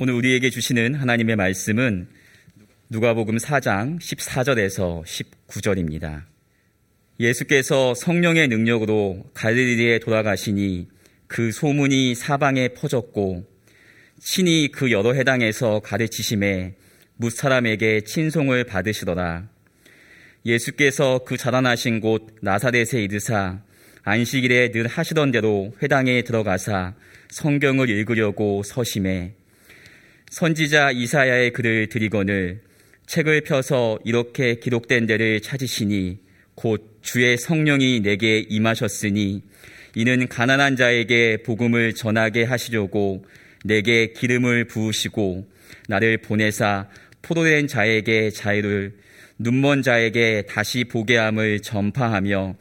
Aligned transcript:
오늘 0.00 0.14
우리에게 0.14 0.48
주시는 0.50 0.94
하나님의 0.94 1.34
말씀은 1.34 2.06
누가복음 2.88 3.36
4장 3.38 3.98
14절에서 3.98 5.02
19절입니다. 5.02 6.22
예수께서 7.18 7.94
성령의 7.94 8.46
능력으로 8.46 9.24
갈릴리에 9.34 9.98
돌아가시니 9.98 10.86
그 11.26 11.50
소문이 11.50 12.14
사방에 12.14 12.68
퍼졌고 12.68 13.44
친히 14.20 14.68
그 14.70 14.92
여러 14.92 15.14
해당에서 15.14 15.80
가르치심에 15.80 16.76
무사람에게 17.16 18.02
친송을 18.02 18.62
받으시더라. 18.62 19.48
예수께서 20.46 21.24
그 21.26 21.36
자라나신 21.36 21.98
곳 21.98 22.36
나사렛에 22.40 23.02
이르사 23.02 23.62
안식일에 24.04 24.70
늘 24.70 24.86
하시던 24.86 25.32
대로 25.32 25.72
회당에 25.82 26.22
들어가사 26.22 26.94
성경을 27.30 27.90
읽으려고 27.90 28.62
서심해 28.62 29.37
선지자 30.30 30.90
이사야의 30.90 31.52
글을 31.52 31.88
드리거늘 31.88 32.60
책을 33.06 33.42
펴서 33.42 33.98
이렇게 34.04 34.56
기록된 34.56 35.06
데를 35.06 35.40
찾으시니 35.40 36.18
곧 36.54 36.98
주의 37.00 37.38
성령이 37.38 38.00
내게 38.00 38.40
임하셨으니 38.40 39.42
이는 39.94 40.28
가난한 40.28 40.76
자에게 40.76 41.38
복음을 41.44 41.94
전하게 41.94 42.44
하시려고 42.44 43.24
내게 43.64 44.12
기름을 44.12 44.66
부으시고 44.66 45.48
나를 45.88 46.18
보내사 46.18 46.88
포도된 47.22 47.66
자에게 47.66 48.30
자유를 48.30 48.98
눈먼 49.38 49.82
자에게 49.82 50.44
다시 50.48 50.84
보게 50.84 51.16
함을 51.16 51.60
전파하며 51.60 52.54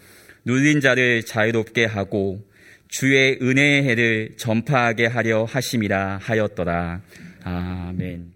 눌린 0.45 0.79
자를 0.79 1.23
자유롭게 1.23 1.85
하고 1.85 2.47
주의 2.87 3.37
은혜의 3.41 3.83
해를 3.83 4.35
전파하게 4.37 5.07
하려 5.07 5.43
하심이라 5.43 6.19
하였더라. 6.21 7.01
아멘. 7.47 8.33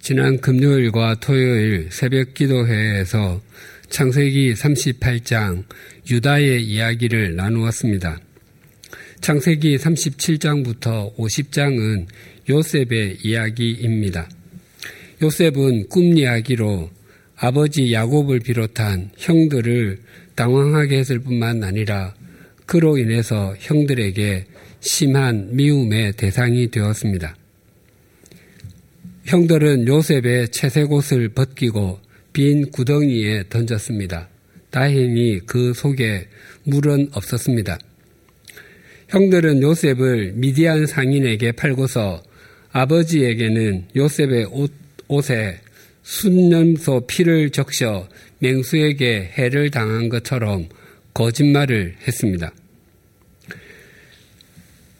지난 0.00 0.40
금요일과 0.40 1.20
토요일 1.20 1.88
새벽 1.92 2.34
기도회에서 2.34 3.40
창세기 3.90 4.54
38장 4.54 5.64
유다의 6.10 6.64
이야기를 6.64 7.36
나누었습니다. 7.36 8.18
창세기 9.20 9.76
37장부터 9.76 11.14
50장은 11.16 12.06
요셉의 12.48 13.18
이야기입니다. 13.22 14.28
요셉은 15.22 15.88
꿈 15.88 16.18
이야기로 16.18 16.90
아버지 17.36 17.92
야곱을 17.92 18.40
비롯한 18.40 19.10
형들을 19.16 20.00
당황하게 20.34 20.98
했을 20.98 21.20
뿐만 21.20 21.62
아니라 21.62 22.14
그로 22.66 22.98
인해서 22.98 23.54
형들에게 23.58 24.46
심한 24.80 25.48
미움의 25.54 26.12
대상이 26.12 26.70
되었습니다. 26.70 27.36
형들은 29.24 29.86
요셉의 29.86 30.48
채색옷을 30.50 31.30
벗기고 31.30 32.00
빈 32.32 32.70
구덩이에 32.70 33.44
던졌습니다. 33.48 34.28
다행히 34.70 35.40
그 35.40 35.74
속에 35.74 36.28
물은 36.64 37.10
없었습니다. 37.12 37.78
형들은 39.08 39.62
요셉을 39.62 40.32
미디안 40.34 40.86
상인에게 40.86 41.52
팔고서 41.52 42.22
아버지에게는 42.70 43.86
요셉의 43.96 44.48
옷, 44.50 44.72
옷에 45.08 45.58
순념소 46.02 47.06
피를 47.06 47.50
적셔 47.50 48.08
맹수에게 48.38 49.32
해를 49.36 49.70
당한 49.70 50.08
것처럼 50.08 50.68
거짓말을 51.12 51.96
했습니다. 52.06 52.52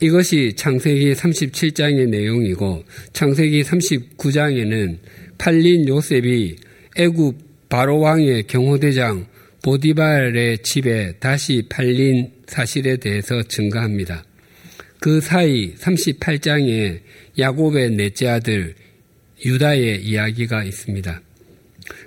이것이 0.00 0.52
창세기 0.54 1.12
37장의 1.14 2.08
내용이고 2.08 2.84
창세기 3.12 3.62
39장에는 3.64 4.98
팔린 5.38 5.88
요셉이 5.88 6.56
애굽 6.96 7.68
바로 7.68 7.98
왕의 7.98 8.44
경호대장 8.46 9.26
보디발의 9.62 10.58
집에 10.62 11.14
다시 11.18 11.64
팔린 11.68 12.30
사실에 12.46 12.96
대해서 12.96 13.42
증가합니다. 13.42 14.24
그 15.00 15.20
사이 15.20 15.74
38장에 15.74 17.00
야곱의 17.38 17.90
넷째 17.90 18.28
아들 18.28 18.74
유다의 19.44 20.04
이야기가 20.04 20.62
있습니다. 20.62 21.20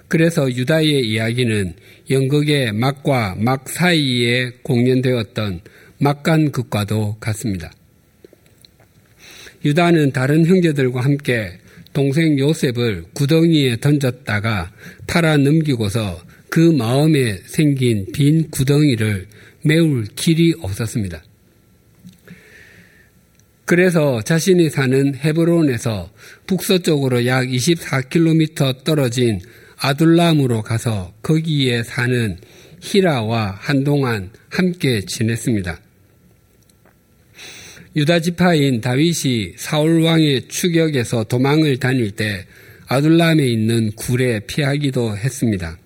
그래서 0.08 0.50
유다의 0.50 1.08
이야기는 1.08 1.74
연극의 2.10 2.74
막과 2.74 3.36
막 3.38 3.68
사이에 3.68 4.52
공연되었던 4.64 5.62
막간극과도 6.00 7.18
같습니다. 7.20 7.72
유다는 9.64 10.12
다른 10.12 10.46
형제들과 10.46 11.02
함께 11.02 11.60
동생 11.94 12.40
요셉을 12.40 13.06
구덩이에 13.14 13.78
던졌다가 13.78 14.72
팔아 15.08 15.38
넘기고서 15.38 16.22
그 16.50 16.60
마음에 16.60 17.38
생긴 17.46 18.06
빈 18.12 18.50
구덩이를 18.50 19.28
메울 19.64 20.06
길이 20.16 20.54
없었습니다. 20.62 21.24
그래서 23.66 24.22
자신이 24.22 24.70
사는 24.70 25.16
헤브론에서 25.16 26.12
북서쪽으로 26.46 27.26
약 27.26 27.46
24km 27.46 28.84
떨어진 28.84 29.40
아둘람으로 29.78 30.62
가서 30.62 31.14
거기에 31.22 31.84
사는 31.84 32.38
히라와 32.82 33.58
한동안 33.60 34.32
함께 34.50 35.02
지냈습니다. 35.02 35.80
유다 37.94 38.22
지파인 38.22 38.80
다윗이 38.80 39.54
사울 39.58 40.02
왕의 40.02 40.48
추격에서 40.48 41.26
도망을 41.26 41.78
다닐 41.78 42.12
때 42.12 42.46
아둘람에 42.88 43.46
있는 43.46 43.92
굴에 43.92 44.42
피하기도 44.48 45.18
했습니다. 45.18 45.78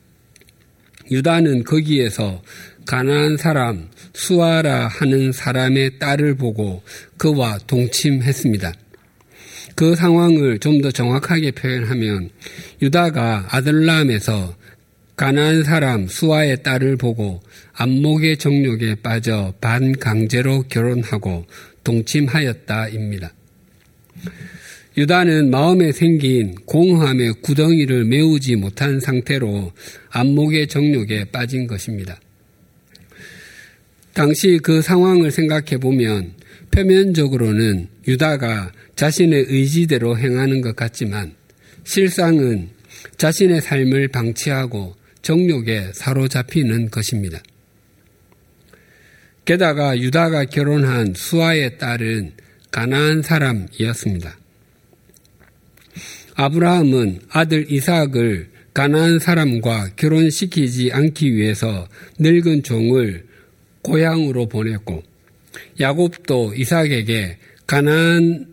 유다는 1.09 1.63
거기에서 1.63 2.43
가나안 2.85 3.37
사람 3.37 3.89
수아라 4.13 4.87
하는 4.87 5.31
사람의 5.31 5.97
딸을 5.97 6.35
보고 6.35 6.83
그와 7.17 7.57
동침했습니다. 7.65 8.73
그 9.75 9.95
상황을 9.95 10.59
좀 10.59 10.81
더 10.81 10.91
정확하게 10.91 11.51
표현하면 11.51 12.29
유다가 12.83 13.47
아들람에서 13.49 14.55
가나안 15.15 15.63
사람 15.63 16.07
수아의 16.07 16.61
딸을 16.61 16.97
보고 16.97 17.41
안목의 17.73 18.37
정욕에 18.37 18.95
빠져 19.01 19.53
반강제로 19.59 20.63
결혼하고 20.69 21.45
동침하였다입니다. 21.85 23.33
유다는 24.97 25.49
마음에 25.49 25.91
생긴 25.91 26.55
공허함의 26.65 27.41
구덩이를 27.41 28.05
메우지 28.05 28.55
못한 28.55 28.99
상태로 28.99 29.71
안목의 30.09 30.67
정욕에 30.67 31.25
빠진 31.31 31.67
것입니다. 31.67 32.19
당시 34.13 34.59
그 34.63 34.81
상황을 34.81 35.31
생각해 35.31 35.77
보면 35.77 36.33
표면적으로는 36.71 37.87
유다가 38.07 38.71
자신의 38.95 39.45
의지대로 39.49 40.17
행하는 40.17 40.61
것 40.61 40.75
같지만 40.75 41.33
실상은 41.83 42.69
자신의 43.17 43.61
삶을 43.61 44.07
방치하고 44.07 44.95
정욕에 45.21 45.91
사로잡히는 45.93 46.89
것입니다. 46.89 47.41
게다가 49.45 49.97
유다가 49.97 50.45
결혼한 50.45 51.13
수아의 51.15 51.77
딸은 51.77 52.33
가나안 52.71 53.21
사람이었습니다. 53.21 54.37
아브라함은 56.33 57.21
아들 57.29 57.71
이삭을 57.71 58.49
가나안 58.73 59.19
사람과 59.19 59.91
결혼시키지 59.95 60.91
않기 60.91 61.33
위해서 61.33 61.87
늙은 62.19 62.63
종을 62.63 63.25
고향으로 63.83 64.49
보냈고 64.49 65.03
야곱도 65.79 66.55
이삭에게 66.55 67.37
가나안 67.67 68.47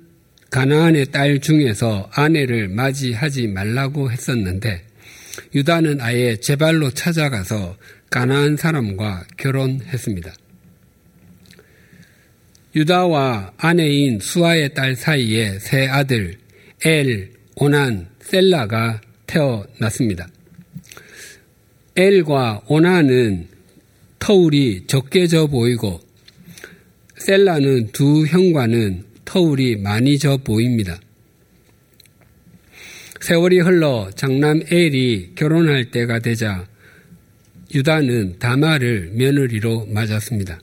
가나안의 0.50 1.06
딸 1.06 1.40
중에서 1.40 2.10
아내를 2.12 2.68
맞이하지 2.68 3.48
말라고 3.48 4.12
했었는데 4.12 4.84
유다는 5.54 6.02
아예 6.02 6.36
제 6.36 6.56
발로 6.56 6.90
찾아가서 6.90 7.76
가나안 8.10 8.58
사람과 8.58 9.24
결혼했습니다. 9.38 10.34
유다와 12.74 13.52
아내인 13.58 14.18
수아의 14.20 14.72
딸 14.74 14.96
사이에 14.96 15.58
세 15.58 15.86
아들 15.86 16.36
엘, 16.84 17.30
오난, 17.56 18.08
셀라가 18.20 19.00
태어났습니다. 19.26 20.26
엘과 21.96 22.62
오난은 22.68 23.48
터울이 24.18 24.84
적게 24.86 25.26
져 25.26 25.46
보이고 25.46 26.00
셀라는 27.18 27.92
두 27.92 28.24
형과는 28.26 29.04
터울이 29.24 29.76
많이 29.76 30.18
져 30.18 30.38
보입니다. 30.38 30.98
세월이 33.20 33.60
흘러 33.60 34.10
장남 34.16 34.62
엘이 34.70 35.32
결혼할 35.36 35.90
때가 35.90 36.18
되자 36.18 36.66
유다는 37.74 38.38
다마를 38.38 39.12
며느리로 39.14 39.86
맞았습니다. 39.86 40.60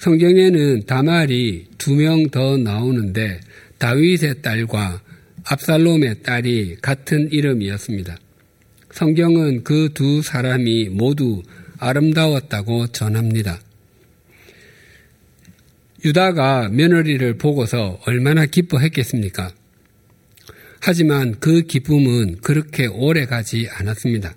성경에는 0.00 0.86
다말이 0.86 1.66
두 1.76 1.94
명 1.94 2.30
더 2.30 2.56
나오는데 2.56 3.40
다윗의 3.76 4.40
딸과 4.40 5.02
압살롬의 5.44 6.22
딸이 6.22 6.76
같은 6.80 7.28
이름이었습니다. 7.30 8.16
성경은 8.92 9.62
그 9.62 9.90
두 9.92 10.22
사람이 10.22 10.88
모두 10.88 11.42
아름다웠다고 11.78 12.86
전합니다. 12.88 13.60
유다가 16.02 16.70
며느리를 16.70 17.36
보고서 17.36 18.00
얼마나 18.06 18.46
기뻐했겠습니까? 18.46 19.52
하지만 20.80 21.38
그 21.40 21.60
기쁨은 21.60 22.38
그렇게 22.40 22.86
오래 22.86 23.26
가지 23.26 23.68
않았습니다. 23.70 24.34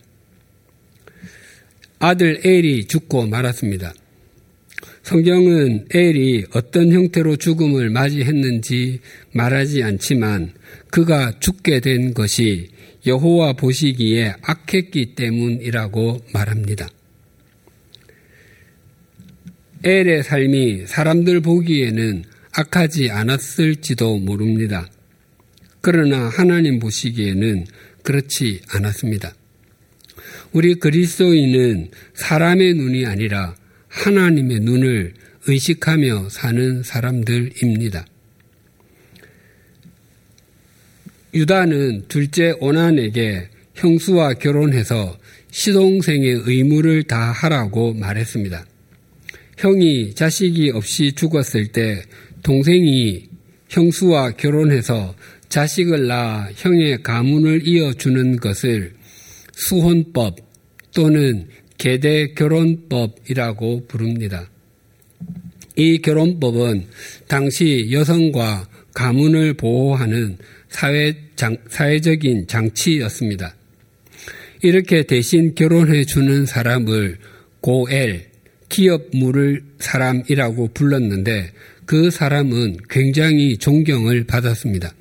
아들 2.00 2.42
엘이 2.46 2.88
죽고 2.88 3.28
말았습니다. 3.28 3.94
성경은 5.04 5.88
엘이 5.94 6.46
어떤 6.54 6.94
형태로 6.94 7.36
죽음을 7.36 7.90
맞이했는지 7.90 9.02
말하지 9.34 9.84
않지만 9.84 10.54
그가 10.92 11.40
죽게 11.40 11.82
된 11.82 12.14
것이 12.14 12.70
여호와 13.06 13.54
보시기에 13.54 14.34
악했기 14.42 15.14
때문이라고 15.16 16.22
말합니다. 16.34 16.88
엘의 19.84 20.24
삶이 20.24 20.88
사람들 20.88 21.42
보기에는 21.42 22.24
악하지 22.54 23.12
않았을지도 23.12 24.20
모릅니다. 24.20 24.90
그러나 25.82 26.30
하나님 26.30 26.80
보시기에는 26.80 27.66
그렇지 28.04 28.62
않았습니다. 28.70 29.36
우리 30.54 30.76
그리스도인은 30.76 31.90
사람의 32.14 32.76
눈이 32.76 33.06
아니라 33.06 33.56
하나님의 33.94 34.60
눈을 34.62 35.14
의식하며 35.46 36.30
사는 36.30 36.84
사람들입니다. 36.84 38.06
유다는 41.34 42.06
둘째 42.08 42.54
오난에게 42.60 43.50
형수와 43.76 44.34
결혼해서 44.36 45.18
시동생의 45.52 46.44
의무를 46.46 47.04
다 47.04 47.32
하라고 47.32 47.94
말했습니다. 47.94 48.66
형이 49.58 50.16
자식이 50.16 50.72
없이 50.72 51.14
죽었을 51.14 51.68
때 51.68 52.02
동생이 52.42 53.30
형수와 53.70 54.32
결혼해서 54.32 55.16
자식을 55.50 56.08
낳아 56.08 56.50
형의 56.56 57.02
가문을 57.04 57.68
이어주는 57.68 58.38
것을 58.38 58.94
수혼법 59.54 60.38
또는 60.94 61.48
계대 61.78 62.34
결혼법이라고 62.34 63.88
부릅니다. 63.88 64.50
이 65.76 66.00
결혼법은 66.00 66.86
당시 67.28 67.90
여성과 67.92 68.68
가문을 68.94 69.56
보호하는 69.56 70.38
사회 70.70 71.16
장, 71.36 71.58
사회적인 71.68 72.48
장치였습니다. 72.48 73.56
이렇게 74.62 75.04
대신 75.04 75.56
결혼해 75.56 76.06
주는 76.06 76.46
사람을 76.46 77.18
고엘, 77.60 78.28
기업 78.70 79.10
물을 79.14 79.64
사람이라고 79.80 80.70
불렀는데 80.74 81.52
그 81.86 82.10
사람은 82.10 82.78
굉장히 82.90 83.58
존경을 83.58 84.24
받았습니다. 84.24 84.94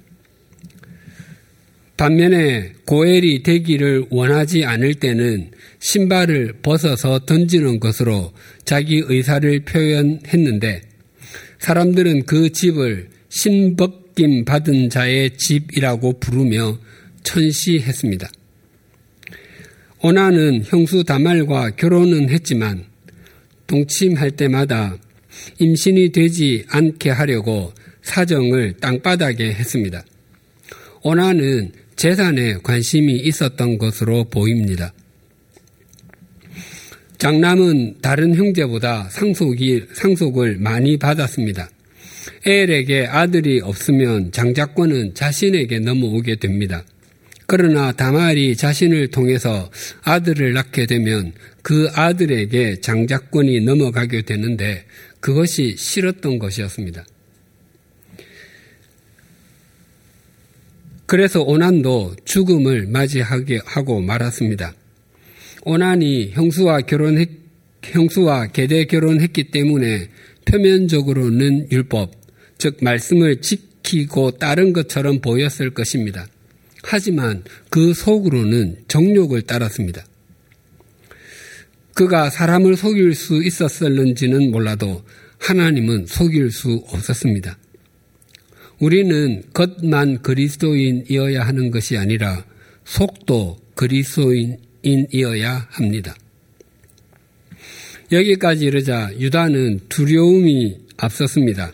반면에 1.97 2.73
고엘이 2.85 3.43
되기를 3.45 4.07
원하지 4.11 4.65
않을 4.65 4.95
때는 4.95 5.53
신발을 5.82 6.61
벗어서 6.62 7.19
던지는 7.26 7.81
것으로 7.81 8.32
자기 8.64 9.02
의사를 9.05 9.64
표현했는데 9.64 10.81
사람들은 11.58 12.25
그 12.25 12.50
집을 12.52 13.08
신벗김 13.29 14.44
받은 14.44 14.90
자의 14.90 15.37
집이라고 15.37 16.20
부르며 16.20 16.79
천시했습니다. 17.25 18.31
오나는 20.02 20.62
형수 20.64 21.02
다말과 21.02 21.70
결혼은 21.70 22.31
했지만 22.31 22.85
동침할 23.67 24.32
때마다 24.32 24.96
임신이 25.58 26.12
되지 26.12 26.64
않게 26.69 27.11
하려고 27.11 27.73
사정을 28.02 28.75
땅바닥에 28.81 29.52
했습니다. 29.52 30.05
오나는 31.02 31.73
재산에 31.96 32.58
관심이 32.62 33.17
있었던 33.17 33.78
것으로 33.78 34.25
보입니다. 34.25 34.93
장남은 37.23 37.99
다른 38.03 38.35
형제보다 38.35 39.09
상속을 39.93 40.57
많이 40.59 40.97
받았습니다. 40.97 41.71
엘에게 42.45 43.07
아들이 43.07 43.61
없으면 43.61 44.33
장자권은 44.33 45.15
자신에게 45.15 45.79
넘어오게 45.79 46.41
됩니다. 46.41 46.85
그러나 47.47 47.93
다말이 47.93 48.57
자신을 48.57 49.13
통해서 49.13 49.71
아들을 50.03 50.53
낳게 50.53 50.87
되면 50.87 51.33
그 51.63 51.89
아들에게 51.95 52.81
장자권이 52.81 53.61
넘어가게 53.61 54.23
되는데 54.23 54.85
그것이 55.21 55.77
싫었던 55.79 56.41
것이었습니다. 56.41 57.07
그래서 61.07 61.41
오난도 61.43 62.17
죽음을 62.25 62.89
맞이하게 62.89 63.61
하고 63.65 64.01
말았습니다. 64.01 64.75
오난이 65.64 66.31
형수와 66.32 66.81
결혼했, 66.82 67.29
형수와 67.82 68.49
계대 68.49 68.85
결혼했기 68.85 69.50
때문에 69.50 70.09
표면적으로는 70.44 71.70
율법, 71.70 72.12
즉 72.59 72.79
말씀을 72.81 73.41
지키고 73.41 74.32
따른 74.32 74.73
것처럼 74.73 75.20
보였을 75.20 75.70
것입니다. 75.70 76.26
하지만 76.82 77.44
그 77.70 77.94
속으로는 77.94 78.85
정욕을 78.88 79.43
따랐습니다. 79.43 80.05
그가 81.94 82.31
사람을 82.31 82.76
속일 82.76 83.14
수 83.14 83.43
있었을는지는 83.43 84.50
몰라도 84.50 85.03
하나님은 85.38 86.06
속일 86.06 86.50
수 86.50 86.82
없었습니다. 86.88 87.56
우리는 88.81 89.43
겉만 89.53 90.23
그리스도인이어야 90.23 91.47
하는 91.47 91.70
것이 91.70 91.97
아니라 91.97 92.44
속도 92.85 93.59
그리스도인 93.75 94.56
이어야 94.82 95.69
합니다. 95.70 96.14
여기까지 98.11 98.67
이르자 98.67 99.11
유다는 99.19 99.81
두려움이 99.88 100.76
앞섰습니다. 100.96 101.73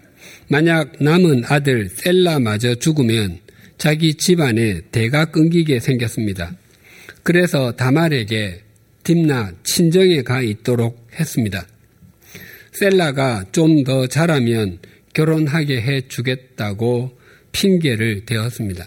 만약 0.49 0.93
남은 1.01 1.45
아들 1.47 1.89
셀라마저 1.89 2.77
죽으면 2.77 3.41
자기 3.77 4.15
집안에 4.15 4.83
대가 4.93 5.27
끊기게 5.27 5.81
생겼습니다. 5.81 6.55
그래서 7.23 7.73
다말에게 7.73 8.63
딥나 9.05 9.53
친정에 9.63 10.23
가 10.23 10.43
있도록 10.43 11.09
했습니다. 11.19 11.67
셀라가 12.73 13.45
좀 13.53 13.85
더 13.85 14.07
자라면 14.07 14.79
결혼하게 15.15 15.81
해 15.81 16.03
주겠다고 16.09 17.19
핑계를 17.53 18.25
대었습니다. 18.27 18.87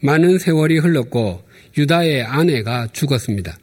많은 0.00 0.38
세월이 0.38 0.78
흘렀고 0.78 1.42
유다의 1.76 2.22
아내가 2.22 2.88
죽었습니다. 2.92 3.58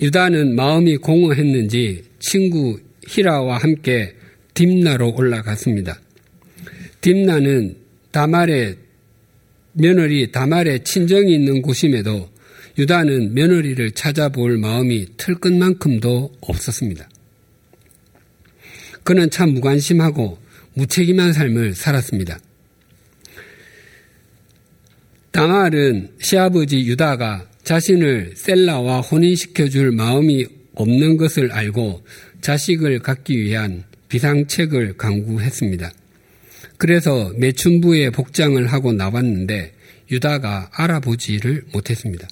유다는 0.00 0.54
마음이 0.54 0.96
공허했는지 0.98 2.04
친구 2.18 2.78
히라와 3.06 3.58
함께 3.58 4.14
딥나로 4.54 5.14
올라갔습니다. 5.14 6.00
딥나는 7.00 7.76
다말의 8.10 8.76
며느리 9.72 10.32
다말의 10.32 10.84
친정이 10.84 11.32
있는 11.32 11.62
곳임에도 11.62 12.28
유다는 12.78 13.34
며느리를 13.34 13.90
찾아볼 13.92 14.58
마음이 14.58 15.06
틀끝만큼도 15.16 16.32
없었습니다. 16.40 17.08
그는 19.02 19.30
참 19.30 19.50
무관심하고 19.54 20.38
무책임한 20.74 21.32
삶을 21.32 21.74
살았습니다. 21.74 22.38
다말은 25.38 26.16
시아버지 26.18 26.80
유다가 26.80 27.46
자신을 27.62 28.32
셀라와 28.34 29.02
혼인시켜줄 29.02 29.92
마음이 29.92 30.44
없는 30.74 31.16
것을 31.16 31.52
알고 31.52 32.04
자식을 32.40 32.98
갖기 32.98 33.40
위한 33.40 33.84
비상책을 34.08 34.96
강구했습니다. 34.96 35.92
그래서 36.76 37.32
매춘부에 37.36 38.10
복장을 38.10 38.66
하고 38.66 38.92
나왔는데 38.92 39.74
유다가 40.10 40.70
알아보지를 40.72 41.66
못했습니다. 41.72 42.26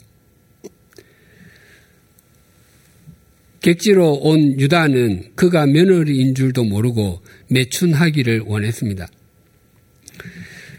객지로 3.60 4.14
온 4.14 4.58
유다는 4.58 5.30
그가 5.36 5.66
며느리인 5.66 6.34
줄도 6.34 6.64
모르고 6.64 7.22
매춘하기를 7.50 8.40
원했습니다. 8.46 9.06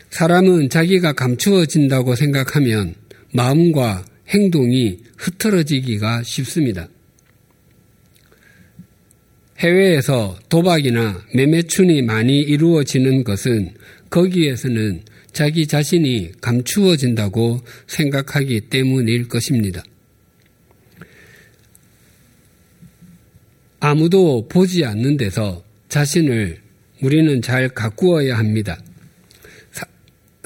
사람은 0.10 0.70
자기가 0.70 1.14
감추어진다고 1.14 2.16
생각하면 2.16 2.96
마음과 3.34 4.06
행동이 4.30 5.00
흐트러지기가 5.18 6.24
쉽습니다. 6.24 6.88
해외에서 9.60 10.38
도박이나 10.50 11.24
매매춘이 11.34 12.04
많이 12.04 12.40
이루어지는 12.42 13.24
것은 13.24 13.74
거기에서는 14.10 15.02
자기 15.34 15.68
자신이 15.68 16.32
감추어진다고 16.42 17.62
생각하기 17.88 18.62
때문일 18.70 19.28
것입니다. 19.28 19.84
아무도 23.80 24.48
보지 24.48 24.86
않는 24.86 25.18
데서 25.18 25.64
자신을 25.90 26.60
우리는 27.02 27.42
잘 27.42 27.70
가꾸어야 27.70 28.38
합니다. 28.38 28.80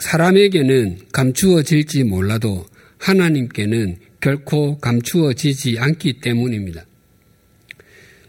사, 0.01 0.17
람에게는 0.17 0.98
감추어질지 1.13 2.03
몰라도 2.05 2.65
하나님께는 2.98 3.98
결코 4.20 4.77
감추어지지 4.79 5.77
않기 5.79 6.22
때문입니다. 6.22 6.86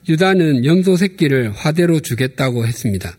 유다는 0.09 0.65
염소 0.65 0.97
새끼를 0.97 1.53
화대로 1.53 2.01
주겠다고 2.01 2.67
했습니다. 2.67 3.17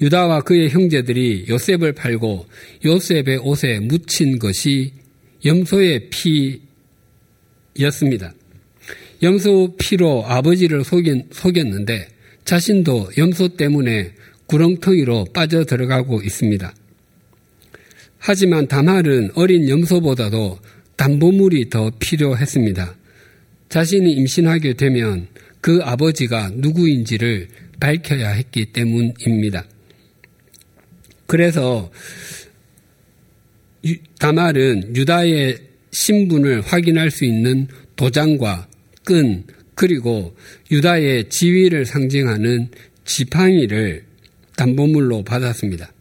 유다와 0.00 0.42
그의 0.42 0.70
형제들이 0.70 1.46
요셉을 1.48 1.92
팔고 1.92 2.46
요셉의 2.84 3.38
옷에 3.38 3.78
묻힌 3.80 4.38
것이 4.38 4.92
염소의 5.44 6.10
피였습니다. 7.76 8.34
염소 9.22 9.76
피로 9.78 10.24
아버지를 10.26 10.84
속인, 10.84 11.28
속였는데 11.30 12.08
자신도 12.44 13.10
염소 13.16 13.48
때문에 13.56 14.12
구렁텅이로 14.46 15.26
빠져 15.32 15.64
들어가고 15.64 16.22
있습니다. 16.22 16.74
하지만 18.18 18.66
다말은 18.66 19.30
어린 19.34 19.68
염소보다도 19.68 20.58
담보물이 20.96 21.70
더 21.70 21.90
필요했습니다. 21.98 22.96
자신이 23.68 24.12
임신하게 24.12 24.74
되면 24.74 25.28
그 25.60 25.80
아버지가 25.82 26.50
누구인지를 26.54 27.48
밝혀야 27.80 28.30
했기 28.30 28.66
때문입니다. 28.66 29.64
그래서 31.26 31.90
다말은 34.18 34.96
유다의 34.96 35.58
신분을 35.92 36.62
확인할 36.62 37.10
수 37.10 37.24
있는 37.24 37.68
도장과 37.96 38.68
끈 39.04 39.44
그리고 39.74 40.34
유다의 40.70 41.28
지위를 41.28 41.84
상징하는 41.84 42.70
지팡이를 43.04 44.04
담보물로 44.56 45.22
받았습니다. 45.22 45.92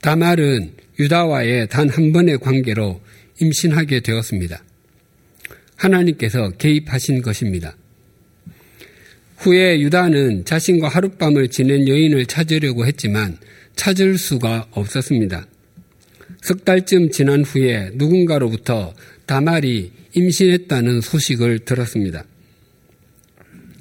다말은 0.00 0.73
유다와의 0.98 1.68
단 1.68 1.88
한 1.88 2.12
번의 2.12 2.38
관계로 2.38 3.00
임신하게 3.40 4.00
되었습니다. 4.00 4.62
하나님께서 5.76 6.50
개입하신 6.50 7.22
것입니다. 7.22 7.76
후에 9.38 9.80
유다는 9.80 10.44
자신과 10.44 10.88
하룻밤을 10.88 11.48
지낸 11.48 11.88
여인을 11.88 12.26
찾으려고 12.26 12.86
했지만 12.86 13.36
찾을 13.76 14.16
수가 14.18 14.68
없었습니다. 14.70 15.46
석 16.42 16.64
달쯤 16.64 17.10
지난 17.10 17.42
후에 17.42 17.90
누군가로부터 17.94 18.94
다말이 19.26 19.92
임신했다는 20.14 21.00
소식을 21.00 21.60
들었습니다. 21.60 22.24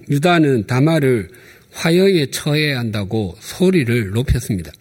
유다는 0.09 0.67
다말을 0.67 1.29
화형에 1.71 2.27
처해야 2.31 2.79
한다고 2.79 3.35
소리를 3.39 4.11
높였습니다. 4.11 4.71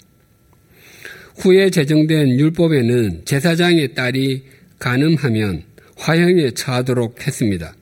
후에 1.37 1.71
제정된 1.71 2.39
율법에는 2.39 3.25
제사장의 3.25 3.95
딸이 3.95 4.45
가늠하면 4.79 5.65
화형에 5.97 6.51
처하도록 6.53 7.27
했습니다. 7.27 7.75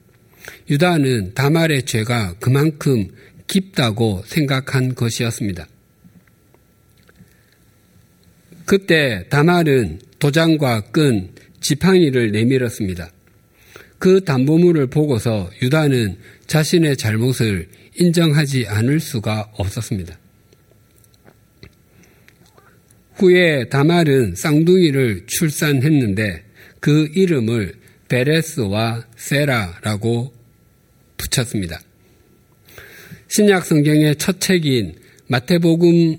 유다는 0.69 1.33
다말의 1.33 1.83
죄가 1.83 2.35
그만큼 2.39 3.07
깊다고 3.47 4.23
생각한 4.25 4.95
것이었습니다. 4.95 5.67
그때 8.65 9.25
다말은 9.29 9.99
도장과 10.19 10.91
끈, 10.91 11.31
지팡이를 11.59 12.31
내밀었습니다. 12.31 13.11
그 13.99 14.23
담보물을 14.23 14.87
보고서 14.87 15.49
유다는 15.61 16.17
자신의 16.47 16.97
잘못을 16.97 17.67
인정하지 17.97 18.67
않을 18.67 18.99
수가 18.99 19.51
없었습니다. 19.53 20.20
후에 23.21 23.65
다말은 23.69 24.33
쌍둥이를 24.35 25.25
출산했는데 25.27 26.43
그 26.79 27.07
이름을 27.13 27.75
베레스와 28.09 29.05
세라라고 29.15 30.33
붙였습니다. 31.17 31.79
신약 33.27 33.65
성경의 33.65 34.15
첫 34.17 34.41
책인 34.41 34.95
마태복음은 35.27 36.17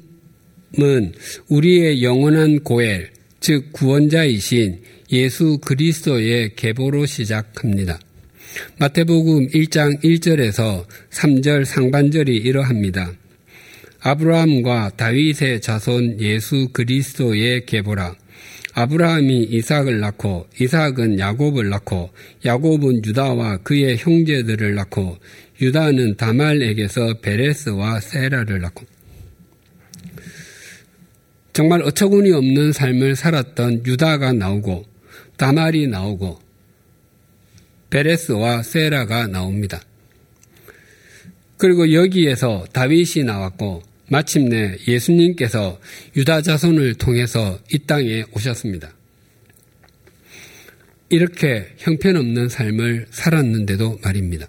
우리의 1.49 2.05
영원한 2.05 2.61
고엘, 2.61 3.11
즉 3.41 3.73
구원자이신 3.73 4.81
예수 5.11 5.59
그리스도의 5.59 6.55
계보로 6.55 7.05
시작합니다. 7.05 7.99
마태복음 8.79 9.49
1장 9.49 10.03
1절에서 10.03 10.87
3절 11.11 11.65
상반절이 11.65 12.37
이러합니다. 12.37 13.13
아브라함과 14.05 14.91
다윗의 14.97 15.61
자손 15.61 16.21
예수 16.21 16.69
그리스도의 16.73 17.67
계보라. 17.67 18.17
아브라함이 18.75 19.45
이삭을 19.45 20.01
낳고 20.01 20.49
이삭은 20.61 21.19
야곱을 21.21 21.69
낳고 21.69 22.11
야곱은 22.45 23.05
유다와 23.05 23.59
그의 23.59 23.99
형제들을 23.99 24.75
낳고 24.75 25.19
유다는 25.61 26.17
다말에게서 26.17 27.21
베레스와 27.21 28.01
세라를 28.01 28.61
낳고 28.61 28.85
정말 31.53 31.83
어처구니 31.83 32.33
없는 32.33 32.73
삶을 32.73 33.15
살았던 33.15 33.87
유다가 33.87 34.33
나오고 34.33 34.85
다말이 35.37 35.87
나오고 35.87 36.41
베레스와 37.91 38.63
세라가 38.63 39.27
나옵니다. 39.29 39.81
그리고 41.59 41.93
여기에서 41.93 42.65
다윗이 42.73 43.25
나왔고 43.25 43.92
마침내 44.13 44.77
예수님께서 44.87 45.81
유다 46.15 46.43
자손을 46.43 46.97
통해서 46.97 47.59
이 47.73 47.79
땅에 47.79 48.25
오셨습니다. 48.35 48.93
이렇게 51.09 51.69
형편없는 51.79 52.51
삶을 52.51 53.07
살았는데도 53.11 54.01
말입니다. 54.05 54.47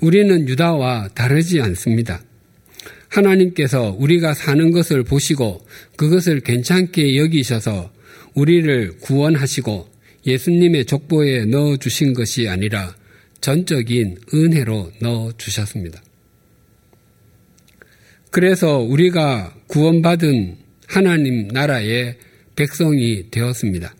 우리는 0.00 0.48
유다와 0.48 1.08
다르지 1.16 1.60
않습니다. 1.62 2.22
하나님께서 3.08 3.96
우리가 3.98 4.34
사는 4.34 4.70
것을 4.70 5.02
보시고 5.02 5.66
그것을 5.96 6.42
괜찮게 6.42 7.16
여기셔서 7.16 7.92
우리를 8.34 8.98
구원하시고 9.00 9.88
예수님의 10.24 10.84
족보에 10.84 11.46
넣어 11.46 11.76
주신 11.76 12.14
것이 12.14 12.48
아니라 12.48 12.94
전적인 13.40 14.18
은혜로 14.32 14.92
넣어 15.00 15.32
주셨습니다. 15.36 16.03
그래서 18.34 18.80
우리가 18.80 19.54
구원받은 19.68 20.56
하나님 20.88 21.46
나라의 21.46 22.16
백성이 22.56 23.30
되었습니다. 23.30 23.94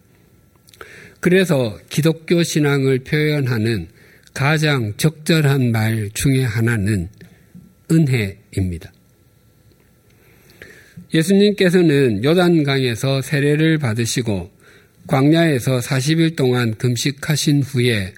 그래서 1.21 1.79
기독교 1.88 2.43
신앙을 2.43 3.05
표현하는 3.05 3.87
가장 4.35 4.93
적절한 4.97 5.71
말 5.71 6.11
중에 6.14 6.43
하나는 6.43 7.11
은혜입니다. 7.93 8.93
예수님께서는 11.14 12.25
요단강에서 12.25 13.23
세례를 13.23 13.79
받으시고 13.79 14.50
광야에서 15.07 15.79
40일 15.79 16.35
동안 16.35 16.75
금식하신 16.75 17.62
후에 17.62 18.12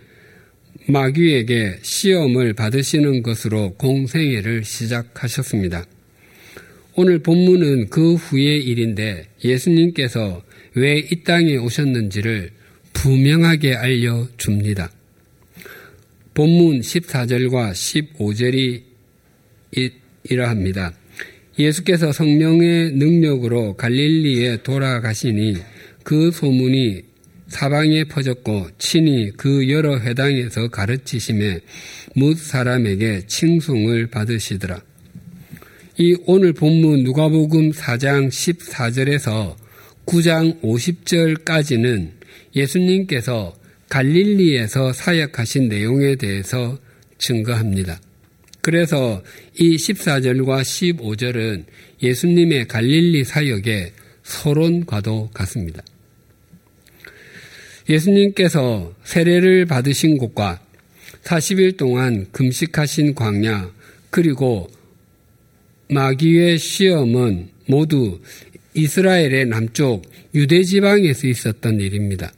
마귀에게 0.86 1.80
시험을 1.82 2.54
받으시는 2.54 3.22
것으로 3.22 3.74
공생애를 3.74 4.64
시작하셨습니다. 4.64 5.84
오늘 6.98 7.18
본문은 7.18 7.90
그 7.90 8.14
후의 8.14 8.64
일인데 8.64 9.26
예수님께서 9.44 10.42
왜 10.74 10.98
이 10.98 11.22
땅에 11.24 11.56
오셨는지를 11.56 12.50
분명하게 12.94 13.74
알려줍니다. 13.74 14.90
본문 16.32 16.80
14절과 16.80 17.72
15절이 17.72 18.82
이러합니다. 20.24 20.94
예수께서 21.58 22.12
성령의 22.12 22.92
능력으로 22.92 23.74
갈릴리에 23.76 24.62
돌아가시니 24.62 25.56
그 26.02 26.30
소문이 26.30 27.02
사방에 27.48 28.04
퍼졌고 28.04 28.68
친히 28.78 29.32
그 29.36 29.70
여러 29.70 29.98
회당에서 29.98 30.68
가르치심에 30.68 31.60
뭇 32.16 32.38
사람에게 32.38 33.26
칭송을 33.26 34.06
받으시더라. 34.08 34.82
이 35.98 36.14
오늘 36.26 36.52
본문 36.52 37.04
누가복음 37.04 37.70
4장 37.70 38.28
14절에서 38.28 39.56
9장 40.04 40.60
50절까지는 40.60 42.10
예수님께서 42.54 43.54
갈릴리에서 43.88 44.92
사역하신 44.92 45.70
내용에 45.70 46.16
대해서 46.16 46.78
증거합니다. 47.16 47.98
그래서 48.60 49.22
이 49.58 49.76
14절과 49.76 50.60
15절은 50.60 51.64
예수님의 52.02 52.68
갈릴리 52.68 53.24
사역의 53.24 53.92
서론과도 54.22 55.30
같습니다. 55.32 55.82
예수님께서 57.88 58.92
세례를 59.02 59.64
받으신 59.64 60.18
곳과 60.18 60.60
40일 61.22 61.78
동안 61.78 62.26
금식하신 62.32 63.14
광야 63.14 63.70
그리고 64.10 64.68
마귀의 65.88 66.58
시험은 66.58 67.48
모두 67.66 68.20
이스라엘의 68.74 69.46
남쪽 69.46 70.02
유대 70.34 70.62
지방에서 70.62 71.26
있었던 71.26 71.80
일입니다. 71.80 72.32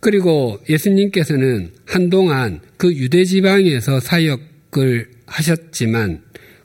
그리고 0.00 0.58
예수님께서는 0.68 1.72
한동안 1.86 2.60
그 2.76 2.92
유대 2.92 3.24
지방에서 3.24 4.00
사역을 4.00 5.08
하셨지만 5.26 6.22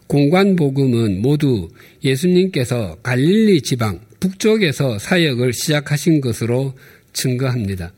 공관 0.07 0.55
복음은 0.55 1.21
모두 1.21 1.69
예수님께서 2.03 2.97
갈릴리 3.03 3.61
지방 3.61 3.99
북쪽에서 4.19 4.99
사역을 4.99 5.53
시작하신 5.53 6.19
것으로 6.19 6.73
증거합니다. 7.13 7.93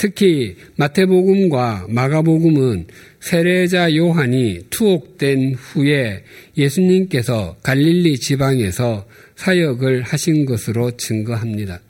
특히 0.00 0.56
마태복음과 0.76 1.88
마가복음은 1.90 2.86
세례자 3.20 3.94
요한이 3.96 4.60
투옥된 4.70 5.56
후에 5.56 6.24
예수님께서 6.56 7.58
갈릴리 7.62 8.18
지방에서 8.18 9.06
사역을 9.36 10.00
하신 10.00 10.46
것으로 10.46 10.96
증거합니다. 10.96 11.82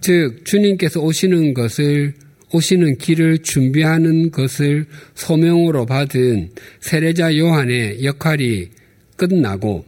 즉, 0.00 0.46
주님께서 0.46 1.02
오시는 1.02 1.52
것을, 1.52 2.14
오시는 2.54 2.96
길을 2.96 3.40
준비하는 3.40 4.30
것을 4.30 4.86
소명으로 5.14 5.84
받은 5.84 6.52
세례자 6.80 7.36
요한의 7.36 8.02
역할이 8.02 8.70
끝나고 9.16 9.84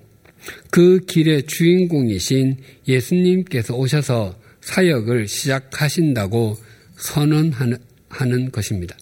그 0.71 1.01
길의 1.07 1.45
주인공이신 1.47 2.59
예수님께서 2.87 3.75
오셔서 3.75 4.39
사역을 4.61 5.29
시작하신다고 5.29 6.66
선언하는 6.97 8.51
것입니다. 8.53 8.97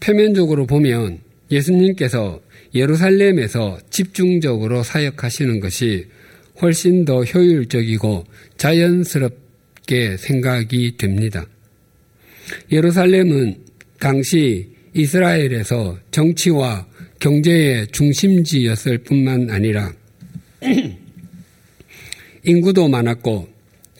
표면적으로 0.00 0.66
보면 0.66 1.20
예수님께서 1.50 2.40
예루살렘에서 2.74 3.78
집중적으로 3.90 4.82
사역하시는 4.82 5.60
것이 5.60 6.06
훨씬 6.62 7.04
더 7.04 7.22
효율적이고 7.24 8.24
자연스럽게 8.56 10.16
생각이 10.16 10.96
됩니다. 10.96 11.46
예루살렘은 12.70 13.56
당시 13.98 14.68
이스라엘에서 14.94 15.98
정치와 16.10 16.86
경제의 17.20 17.88
중심지였을 17.88 18.98
뿐만 18.98 19.50
아니라 19.50 19.92
인구도 22.44 22.88
많았고 22.88 23.48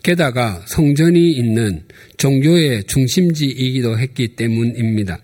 게다가 0.03 0.61
성전이 0.65 1.31
있는 1.31 1.83
종교의 2.17 2.83
중심지이기도 2.85 3.99
했기 3.99 4.29
때문입니다. 4.29 5.19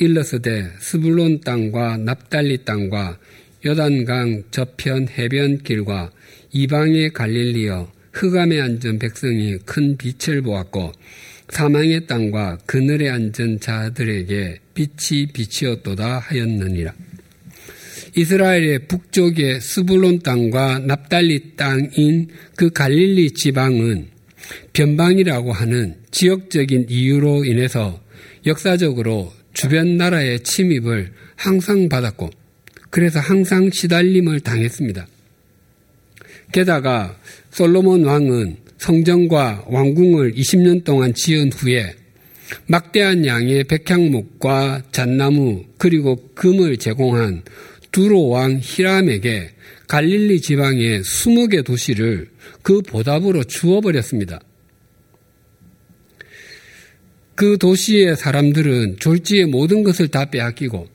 일러스되 0.00 0.70
스불론 0.80 1.40
땅과 1.40 1.98
납달리 1.98 2.64
땅과 2.64 3.18
요단강 3.66 4.44
저편 4.50 5.08
해변 5.18 5.58
길과 5.58 6.10
이방의 6.52 7.12
갈릴리여 7.12 7.92
흑암에 8.14 8.58
앉은 8.58 8.98
백성이 8.98 9.58
큰 9.66 9.98
빛을 9.98 10.40
보았고 10.40 10.92
사망의 11.50 12.06
땅과 12.06 12.60
그늘에 12.64 13.10
앉은 13.10 13.60
자들에게 13.60 14.60
빛이 14.72 15.26
빛이었도다 15.26 16.20
하였느니라. 16.20 16.94
이스라엘의 18.14 18.86
북쪽의 18.88 19.60
스불론 19.60 20.20
땅과 20.20 20.80
납달리 20.80 21.56
땅인 21.56 22.28
그 22.56 22.70
갈릴리 22.70 23.32
지방은 23.32 24.08
변방이라고 24.72 25.52
하는 25.52 25.96
지역적인 26.10 26.86
이유로 26.90 27.44
인해서 27.44 28.02
역사적으로 28.44 29.32
주변 29.54 29.96
나라의 29.96 30.40
침입을 30.40 31.12
항상 31.36 31.88
받았고 31.88 32.30
그래서 32.90 33.20
항상 33.20 33.70
시달림을 33.70 34.40
당했습니다. 34.40 35.06
게다가 36.52 37.18
솔로몬 37.50 38.04
왕은 38.04 38.56
성전과 38.76 39.64
왕궁을 39.68 40.34
20년 40.34 40.84
동안 40.84 41.14
지은 41.14 41.52
후에 41.52 41.94
막대한 42.66 43.24
양의 43.24 43.64
백향목과 43.64 44.82
잣나무 44.92 45.64
그리고 45.78 46.16
금을 46.34 46.76
제공한 46.76 47.42
두로 47.92 48.28
왕 48.28 48.58
히람에게 48.60 49.50
갈릴리 49.86 50.40
지방의 50.40 51.02
20개 51.02 51.64
도시를 51.64 52.30
그 52.62 52.80
보답으로 52.80 53.44
주어버렸습니다. 53.44 54.40
그 57.34 57.58
도시의 57.58 58.16
사람들은 58.16 58.96
졸지의 58.98 59.46
모든 59.46 59.82
것을 59.82 60.08
다 60.08 60.30
빼앗기고 60.30 60.88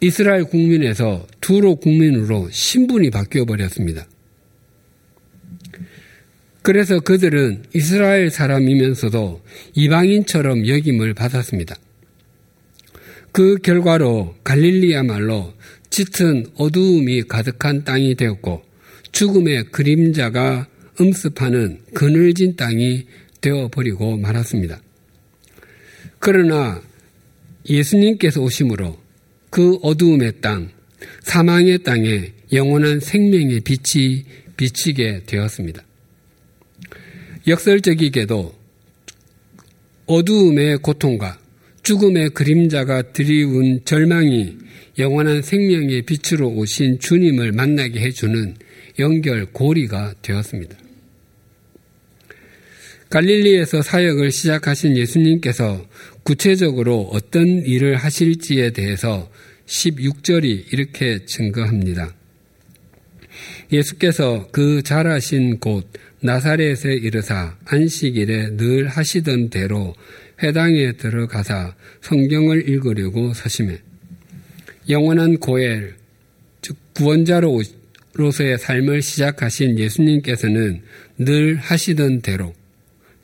이스라엘 0.00 0.44
국민에서 0.44 1.26
두로 1.40 1.76
국민으로 1.76 2.48
신분이 2.50 3.10
바뀌어 3.10 3.44
버렸습니다. 3.44 4.06
그래서 6.62 7.00
그들은 7.00 7.64
이스라엘 7.74 8.30
사람이면서도 8.30 9.42
이방인처럼 9.74 10.68
여김을 10.68 11.14
받았습니다. 11.14 11.76
그 13.32 13.56
결과로 13.58 14.34
갈릴리야말로 14.44 15.54
짙은 15.90 16.46
어두움이 16.56 17.22
가득한 17.24 17.84
땅이 17.84 18.14
되었고 18.14 18.62
죽음의 19.12 19.64
그림자가 19.70 20.68
음습하는 21.00 21.80
그늘진 21.94 22.56
땅이 22.56 23.06
되어버리고 23.40 24.16
말았습니다. 24.18 24.80
그러나 26.18 26.82
예수님께서 27.68 28.40
오심으로 28.42 28.98
그 29.48 29.78
어두움의 29.82 30.40
땅, 30.40 30.70
사망의 31.22 31.82
땅에 31.82 32.32
영원한 32.52 33.00
생명의 33.00 33.60
빛이 33.60 34.24
비치게 34.56 35.22
되었습니다. 35.26 35.82
역설적이게도 37.46 38.54
어두움의 40.06 40.78
고통과 40.78 41.39
죽음의 41.82 42.30
그림자가 42.30 43.12
드리운 43.12 43.80
절망이 43.84 44.56
영원한 44.98 45.42
생명의 45.42 46.02
빛으로 46.02 46.48
오신 46.48 46.98
주님을 46.98 47.52
만나게 47.52 48.00
해주는 48.00 48.56
연결 48.98 49.46
고리가 49.46 50.14
되었습니다. 50.22 50.76
갈릴리에서 53.08 53.82
사역을 53.82 54.30
시작하신 54.30 54.96
예수님께서 54.96 55.84
구체적으로 56.22 57.08
어떤 57.12 57.46
일을 57.64 57.96
하실지에 57.96 58.70
대해서 58.70 59.30
16절이 59.66 60.72
이렇게 60.72 61.24
증거합니다. 61.24 62.14
예수께서 63.72 64.48
그 64.52 64.82
자라신 64.82 65.58
곳 65.58 65.88
나사렛에 66.20 66.94
이르사 66.94 67.56
안식일에 67.64 68.56
늘 68.56 68.88
하시던 68.88 69.50
대로 69.50 69.94
회당에 70.42 70.92
들어가사 70.92 71.74
성경을 72.02 72.68
읽으려고 72.68 73.34
서심해 73.34 73.78
영원한 74.88 75.38
고엘 75.38 75.94
즉 76.62 76.76
구원자로서의 76.94 78.58
삶을 78.58 79.02
시작하신 79.02 79.78
예수님께서는 79.78 80.82
늘 81.18 81.56
하시던 81.56 82.22
대로 82.22 82.54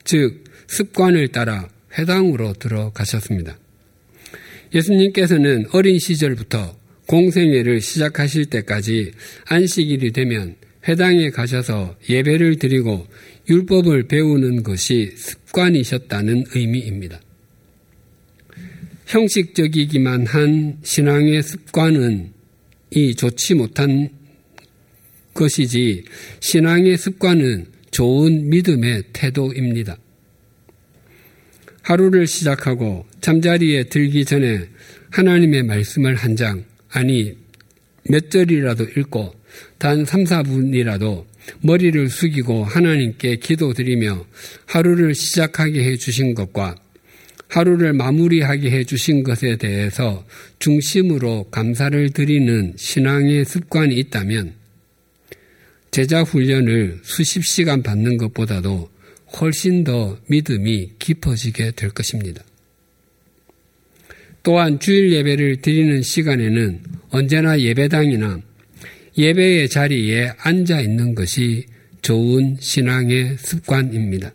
즉 0.03 0.43
습관을 0.67 1.29
따라 1.29 1.67
회당으로 1.97 2.53
들어가셨습니다. 2.53 3.57
예수님께서는 4.73 5.65
어린 5.71 5.97
시절부터 5.97 6.77
공생애를 7.07 7.81
시작하실 7.81 8.45
때까지 8.47 9.11
안식일이 9.45 10.11
되면 10.11 10.55
회당에 10.87 11.29
가셔서 11.29 11.95
예배를 12.09 12.57
드리고 12.59 13.07
율법을 13.49 14.07
배우는 14.07 14.63
것이 14.63 15.13
습관이셨다는 15.57 16.45
의미입니다. 16.53 17.19
형식적이기만 19.07 20.27
한 20.27 20.77
신앙의 20.83 21.41
습관은 21.41 22.31
이 22.91 23.15
좋지 23.15 23.55
못한 23.55 24.09
것이지 25.33 26.03
신앙의 26.41 26.97
습관은 26.97 27.65
좋은 27.91 28.49
믿음의 28.49 29.03
태도입니다. 29.13 29.97
하루를 31.81 32.27
시작하고 32.27 33.05
잠자리에 33.21 33.85
들기 33.85 34.25
전에 34.25 34.67
하나님의 35.09 35.63
말씀을 35.63 36.15
한 36.15 36.35
장, 36.35 36.65
아니 36.89 37.35
몇 38.09 38.29
절이라도 38.29 38.83
읽고 38.97 39.33
단 39.77 40.05
3, 40.05 40.25
4분이라도 40.25 41.25
머리를 41.61 42.09
숙이고 42.09 42.63
하나님께 42.63 43.37
기도드리며 43.37 44.25
하루를 44.65 45.15
시작하게 45.15 45.83
해 45.83 45.95
주신 45.95 46.33
것과 46.33 46.75
하루를 47.49 47.93
마무리하게 47.93 48.71
해 48.71 48.83
주신 48.83 49.23
것에 49.23 49.55
대해서 49.57 50.25
중심으로 50.59 51.45
감사를 51.49 52.09
드리는 52.11 52.73
신앙의 52.75 53.45
습관이 53.45 53.95
있다면 53.95 54.53
제자 55.91 56.23
훈련을 56.23 56.99
수십 57.03 57.45
시간 57.45 57.81
받는 57.81 58.17
것보다도 58.17 58.89
훨씬 59.39 59.83
더 59.83 60.17
믿음이 60.27 60.91
깊어지게 60.99 61.71
될 61.71 61.89
것입니다. 61.89 62.43
또한 64.43 64.79
주일 64.79 65.11
예배를 65.11 65.61
드리는 65.61 66.01
시간에는 66.01 66.81
언제나 67.09 67.59
예배당이나 67.59 68.41
예배의 69.17 69.69
자리에 69.69 70.31
앉아 70.37 70.81
있는 70.81 71.15
것이 71.15 71.65
좋은 72.01 72.57
신앙의 72.59 73.37
습관입니다. 73.39 74.31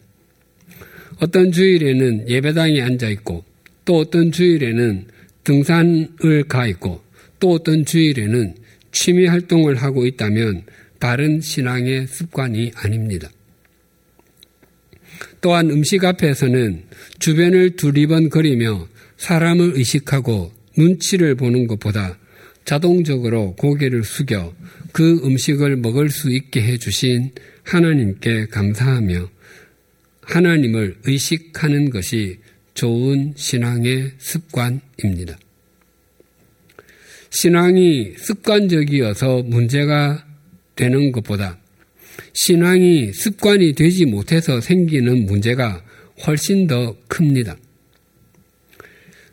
어떤 1.21 1.53
주일에는 1.53 2.29
예배당에 2.29 2.81
앉아 2.83 3.09
있고 3.11 3.45
또 3.85 3.99
어떤 3.99 4.33
주일에는 4.33 5.07
등산을 5.45 6.45
가 6.49 6.67
있고 6.67 7.03
또 7.39 7.53
어떤 7.53 7.85
주일에는 7.85 8.55
취미 8.91 9.27
활동을 9.27 9.77
하고 9.77 10.07
있다면 10.07 10.65
바른 11.01 11.41
신앙의 11.41 12.07
습관이 12.07 12.73
아닙니다. 12.75 13.31
또한 15.41 15.71
음식 15.71 16.05
앞에서는 16.05 16.85
주변을 17.19 17.77
두리번거리며 17.77 18.89
사람을 19.17 19.73
의식하고 19.77 20.53
눈치를 20.77 21.35
보는 21.37 21.67
것보다 21.67 22.19
자동적으로 22.65 23.55
고개를 23.57 24.05
숙여 24.05 24.55
그 24.93 25.21
음식을 25.25 25.77
먹을 25.77 26.11
수 26.11 26.31
있게 26.31 26.63
해주신 26.63 27.33
하나님께 27.65 28.47
감사하며 28.47 29.29
하나님을 30.23 30.99
의식하는 31.05 31.91
것이 31.91 32.39
좋은 32.75 33.35
신앙의 33.37 34.13
습관입니다. 34.19 35.39
신앙이 37.31 38.15
습관적이어서 38.19 39.43
문제가 39.45 40.25
되는 40.77 41.13
것보다 41.13 41.59
신앙이 42.35 43.13
습관이 43.13 43.75
되지 43.75 44.07
못해서 44.07 44.61
생기는 44.61 45.27
문제가 45.27 45.83
훨씬 46.27 46.67
더 46.67 46.97
큽니다. 47.09 47.57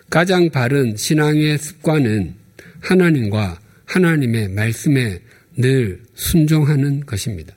가장 0.09 0.49
바른 0.49 0.95
신앙의 0.97 1.57
습관은 1.57 2.38
하나님과 2.81 3.59
하나님의 3.85 4.49
말씀에 4.49 5.19
늘 5.57 6.01
순종하는 6.13 7.05
것입니다. 7.05 7.55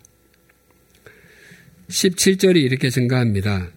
17절이 1.89 2.57
이렇게 2.57 2.91
증가합니다. 2.91 3.71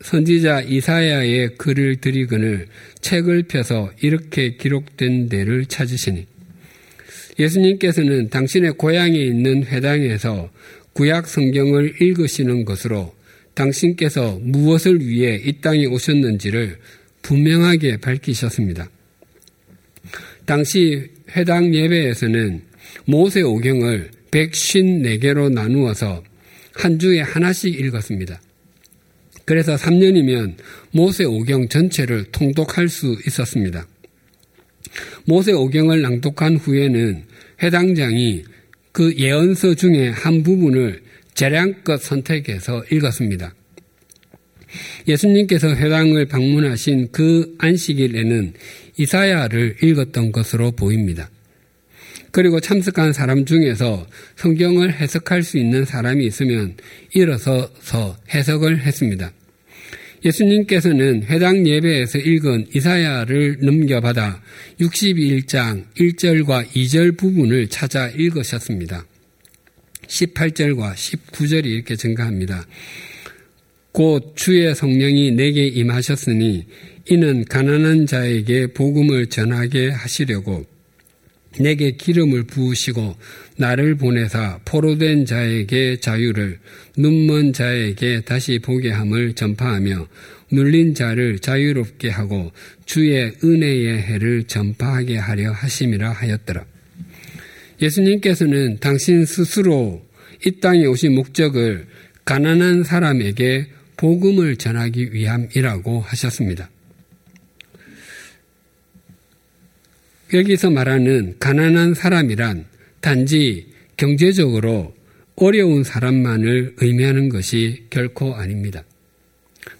선지자 0.00 0.62
이사야의 0.62 1.56
글을 1.56 1.96
드리거늘 1.96 2.66
책을 3.00 3.44
펴서 3.44 3.90
이렇게 4.00 4.56
기록된 4.56 5.28
데를 5.28 5.66
찾으시니 5.66 6.26
예수님께서는 7.38 8.30
당신의 8.30 8.72
고향에 8.72 9.16
있는 9.16 9.64
회당에서 9.64 10.50
구약 10.92 11.28
성경을 11.28 12.00
읽으시는 12.00 12.64
것으로 12.64 13.14
당신께서 13.54 14.38
무엇을 14.42 15.00
위해 15.00 15.40
이 15.44 15.60
땅에 15.60 15.86
오셨는지를 15.86 16.78
분명하게 17.22 17.98
밝히셨습니다. 17.98 18.88
당시 20.48 21.04
회당 21.36 21.74
예배에서는 21.74 22.62
모세 23.04 23.42
오경을 23.42 24.10
154개로 24.30 25.52
나누어서 25.52 26.24
한 26.72 26.98
주에 26.98 27.20
하나씩 27.20 27.78
읽었습니다. 27.78 28.40
그래서 29.44 29.76
3년이면 29.76 30.54
모세 30.92 31.24
오경 31.24 31.68
전체를 31.68 32.24
통독할 32.32 32.88
수 32.88 33.18
있었습니다. 33.26 33.86
모세 35.26 35.52
오경을 35.52 36.00
낭독한 36.00 36.56
후에는 36.56 37.24
회당장이 37.62 38.44
그 38.92 39.14
예언서 39.18 39.74
중에 39.74 40.08
한 40.08 40.42
부분을 40.44 41.02
재량껏 41.34 42.00
선택해서 42.00 42.82
읽었습니다. 42.90 43.54
예수님께서 45.06 45.68
회당을 45.74 46.26
방문하신 46.26 47.08
그 47.12 47.54
안식일에는 47.58 48.54
이사야를 48.98 49.76
읽었던 49.82 50.32
것으로 50.32 50.72
보입니다. 50.72 51.30
그리고 52.30 52.60
참석한 52.60 53.12
사람 53.12 53.44
중에서 53.44 54.06
성경을 54.36 54.92
해석할 54.92 55.42
수 55.42 55.56
있는 55.58 55.84
사람이 55.84 56.26
있으면 56.26 56.76
일어서서 57.14 58.16
해석을 58.34 58.80
했습니다. 58.80 59.32
예수님께서는 60.24 61.24
회당 61.24 61.66
예배에서 61.66 62.18
읽은 62.18 62.66
이사야를 62.74 63.58
넘겨받아 63.60 64.42
61장 64.80 65.84
1절과 65.94 66.66
2절 66.68 67.16
부분을 67.16 67.68
찾아 67.68 68.08
읽으셨습니다. 68.08 69.06
18절과 70.06 70.94
19절이 70.94 71.66
이렇게 71.66 71.96
증가합니다. 71.96 72.66
곧 73.92 74.34
주의 74.36 74.74
성령이 74.74 75.32
내게 75.32 75.66
임하셨으니 75.66 76.66
이는 77.10 77.44
가난한 77.46 78.06
자에게 78.06 78.68
복음을 78.68 79.28
전하게 79.28 79.88
하시려고 79.88 80.66
내게 81.58 81.92
기름을 81.92 82.44
부으시고 82.44 83.16
나를 83.56 83.96
보내사 83.96 84.60
포로된 84.66 85.24
자에게 85.24 86.00
자유를 86.00 86.58
눈먼 86.98 87.54
자에게 87.54 88.20
다시 88.20 88.58
보게 88.58 88.90
함을 88.90 89.32
전파하며 89.34 90.06
눌린 90.52 90.94
자를 90.94 91.38
자유롭게 91.38 92.10
하고 92.10 92.52
주의 92.84 93.32
은혜의 93.42 94.02
해를 94.02 94.44
전파하게 94.44 95.16
하려 95.16 95.52
하심이라 95.52 96.10
하였더라. 96.10 96.64
예수님께서는 97.80 98.78
당신 98.80 99.24
스스로 99.24 100.02
이 100.44 100.60
땅에 100.60 100.84
오신 100.84 101.14
목적을 101.14 101.86
가난한 102.24 102.84
사람에게 102.84 103.66
복음을 103.96 104.56
전하기 104.56 105.12
위함이라고 105.12 106.00
하셨습니다. 106.00 106.70
여기서 110.32 110.70
말하는 110.70 111.36
가난한 111.38 111.94
사람이란 111.94 112.66
단지 113.00 113.66
경제적으로 113.96 114.94
어려운 115.36 115.84
사람만을 115.84 116.74
의미하는 116.78 117.28
것이 117.28 117.84
결코 117.90 118.34
아닙니다. 118.34 118.84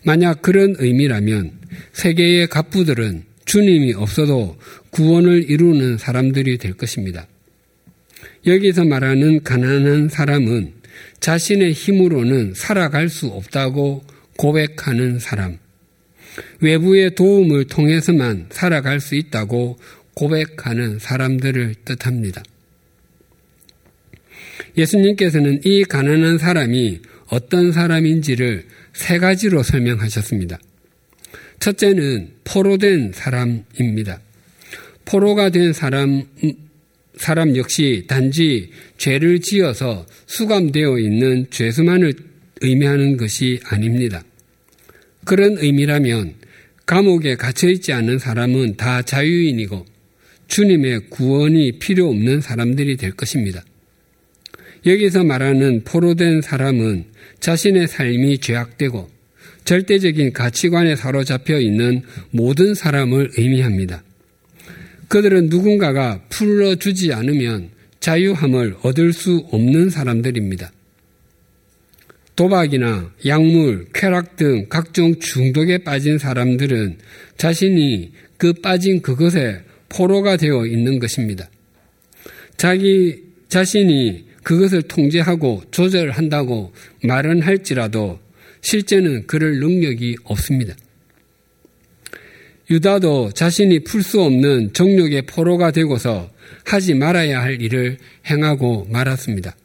만약 0.04 0.42
그런 0.42 0.74
의미라면 0.78 1.52
세계의 1.92 2.48
갑부들은 2.48 3.24
주님이 3.44 3.94
없어도 3.94 4.56
구원을 4.90 5.50
이루는 5.50 5.98
사람들이 5.98 6.58
될 6.58 6.74
것입니다. 6.74 7.26
여기서 8.46 8.84
말하는 8.84 9.42
가난한 9.42 10.08
사람은 10.08 10.72
자신의 11.20 11.72
힘으로는 11.72 12.54
살아갈 12.54 13.08
수 13.08 13.26
없다고 13.28 14.04
고백하는 14.36 15.18
사람, 15.18 15.58
외부의 16.60 17.14
도움을 17.14 17.64
통해서만 17.64 18.46
살아갈 18.50 19.00
수 19.00 19.14
있다고 19.14 19.78
고백하는 20.18 20.98
사람들을 20.98 21.76
뜻합니다. 21.84 22.42
예수님께서는 24.76 25.60
이 25.64 25.84
가난한 25.84 26.38
사람이 26.38 27.00
어떤 27.28 27.70
사람인지를 27.70 28.66
세 28.94 29.18
가지로 29.18 29.62
설명하셨습니다. 29.62 30.58
첫째는 31.60 32.30
포로된 32.42 33.12
사람입니다. 33.14 34.20
포로가 35.04 35.50
된 35.50 35.72
사람, 35.72 36.24
사람 37.16 37.56
역시 37.56 38.04
단지 38.08 38.72
죄를 38.96 39.40
지어서 39.40 40.04
수감되어 40.26 40.98
있는 40.98 41.46
죄수만을 41.50 42.12
의미하는 42.62 43.16
것이 43.16 43.60
아닙니다. 43.66 44.24
그런 45.24 45.58
의미라면 45.58 46.34
감옥에 46.86 47.36
갇혀있지 47.36 47.92
않은 47.92 48.18
사람은 48.18 48.76
다 48.76 49.02
자유인이고 49.02 49.86
주님의 50.48 51.10
구원이 51.10 51.78
필요 51.78 52.08
없는 52.08 52.40
사람들이 52.40 52.96
될 52.96 53.12
것입니다. 53.12 53.62
여기서 54.86 55.24
말하는 55.24 55.84
포로된 55.84 56.40
사람은 56.40 57.04
자신의 57.40 57.86
삶이 57.88 58.38
죄악되고 58.38 59.08
절대적인 59.64 60.32
가치관에 60.32 60.96
사로잡혀 60.96 61.60
있는 61.60 62.02
모든 62.30 62.74
사람을 62.74 63.32
의미합니다. 63.36 64.02
그들은 65.08 65.48
누군가가 65.48 66.22
풀어주지 66.30 67.12
않으면 67.12 67.70
자유함을 68.00 68.76
얻을 68.82 69.12
수 69.12 69.46
없는 69.50 69.90
사람들입니다. 69.90 70.72
도박이나 72.36 73.12
약물, 73.26 73.88
쾌락 73.92 74.36
등 74.36 74.66
각종 74.68 75.18
중독에 75.18 75.78
빠진 75.78 76.18
사람들은 76.18 76.98
자신이 77.36 78.12
그 78.36 78.52
빠진 78.52 79.02
그것에 79.02 79.62
포로가 79.88 80.36
되어 80.36 80.66
있는 80.66 80.98
것입니다. 80.98 81.48
자기 82.56 83.22
자신이 83.48 84.26
그것을 84.42 84.82
통제하고 84.82 85.62
조절한다고 85.70 86.72
말은 87.04 87.42
할지라도 87.42 88.18
실제는 88.60 89.26
그럴 89.26 89.58
능력이 89.60 90.16
없습니다. 90.24 90.74
유다도 92.70 93.32
자신이 93.32 93.80
풀 93.84 94.02
수 94.02 94.20
없는 94.20 94.72
정욕의 94.74 95.22
포로가 95.22 95.70
되고서 95.70 96.30
하지 96.64 96.94
말아야 96.94 97.40
할 97.40 97.62
일을 97.62 97.96
행하고 98.26 98.86
말았습니다. 98.90 99.56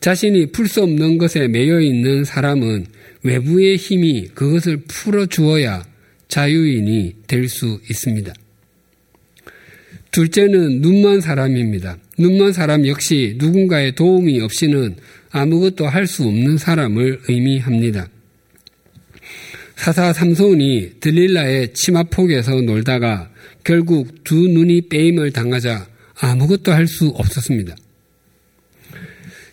자신이 0.00 0.52
풀 0.52 0.68
수 0.68 0.82
없는 0.82 1.18
것에 1.18 1.48
매여 1.48 1.80
있는 1.80 2.24
사람은 2.24 2.86
외부의 3.24 3.76
힘이 3.76 4.28
그것을 4.28 4.84
풀어 4.86 5.26
주어야 5.26 5.84
자유인이 6.28 7.14
될 7.26 7.48
수 7.48 7.80
있습니다. 7.90 8.32
둘째는 10.10 10.80
눈먼 10.80 11.20
사람입니다. 11.20 11.98
눈먼 12.18 12.52
사람 12.52 12.86
역시 12.86 13.34
누군가의 13.38 13.94
도움이 13.94 14.40
없이는 14.40 14.96
아무것도 15.30 15.86
할 15.86 16.06
수 16.06 16.24
없는 16.24 16.56
사람을 16.58 17.20
의미합니다. 17.28 18.08
사사 19.76 20.12
삼손이 20.12 21.00
들릴라의 21.00 21.72
치마폭에서 21.74 22.62
놀다가 22.62 23.30
결국 23.62 24.24
두 24.24 24.34
눈이 24.48 24.88
빼임을 24.88 25.30
당하자 25.32 25.86
아무것도 26.20 26.72
할 26.72 26.86
수 26.86 27.08
없었습니다. 27.08 27.76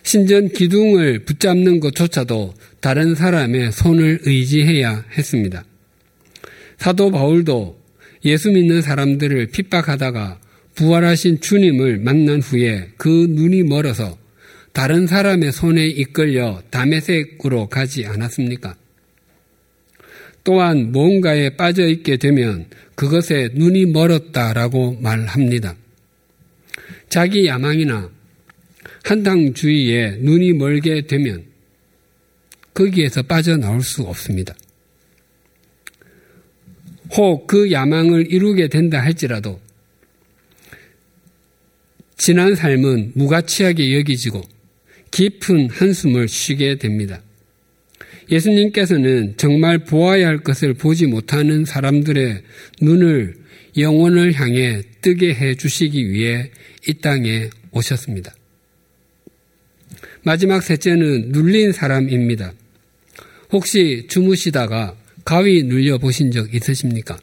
신전 0.02 0.48
기둥을 0.50 1.20
붙잡는 1.24 1.80
것조차도 1.80 2.54
다른 2.80 3.14
사람의 3.14 3.72
손을 3.72 4.20
의지해야 4.22 5.04
했습니다. 5.16 5.64
사도 6.78 7.10
바울도 7.10 7.78
예수 8.24 8.50
믿는 8.50 8.82
사람들을 8.82 9.48
핍박하다가 9.48 10.40
부활하신 10.76 11.40
주님을 11.40 11.98
만난 11.98 12.40
후에 12.40 12.90
그 12.96 13.08
눈이 13.08 13.64
멀어서 13.64 14.16
다른 14.72 15.06
사람의 15.06 15.52
손에 15.52 15.86
이끌려 15.86 16.62
담에색으로 16.70 17.68
가지 17.68 18.04
않았습니까? 18.04 18.76
또한 20.44 20.92
뭔가에 20.92 21.56
빠져 21.56 21.88
있게 21.88 22.18
되면 22.18 22.66
그것에 22.94 23.50
눈이 23.54 23.86
멀었다라고 23.86 24.98
말합니다. 25.00 25.74
자기 27.08 27.46
야망이나 27.46 28.10
한탕주의에 29.02 30.18
눈이 30.20 30.52
멀게 30.52 31.06
되면 31.06 31.44
거기에서 32.74 33.22
빠져나올 33.22 33.82
수 33.82 34.02
없습니다. 34.02 34.54
혹 37.16 37.46
그 37.46 37.70
야망을 37.72 38.30
이루게 38.30 38.68
된다 38.68 39.00
할지라도 39.00 39.60
지난 42.16 42.54
삶은 42.54 43.12
무가치하게 43.14 43.96
여기지고 43.98 44.42
깊은 45.10 45.70
한숨을 45.70 46.28
쉬게 46.28 46.76
됩니다. 46.76 47.22
예수님께서는 48.30 49.34
정말 49.36 49.78
보아야 49.78 50.26
할 50.26 50.38
것을 50.38 50.74
보지 50.74 51.06
못하는 51.06 51.64
사람들의 51.64 52.42
눈을 52.80 53.36
영혼을 53.78 54.32
향해 54.32 54.82
뜨게 55.02 55.34
해 55.34 55.54
주시기 55.54 56.10
위해 56.10 56.50
이 56.88 56.94
땅에 56.94 57.50
오셨습니다. 57.70 58.34
마지막 60.22 60.62
셋째는 60.62 61.30
눌린 61.30 61.72
사람입니다. 61.72 62.52
혹시 63.52 64.06
주무시다가 64.08 64.96
가위 65.24 65.62
눌려 65.62 65.98
보신 65.98 66.32
적 66.32 66.52
있으십니까? 66.52 67.18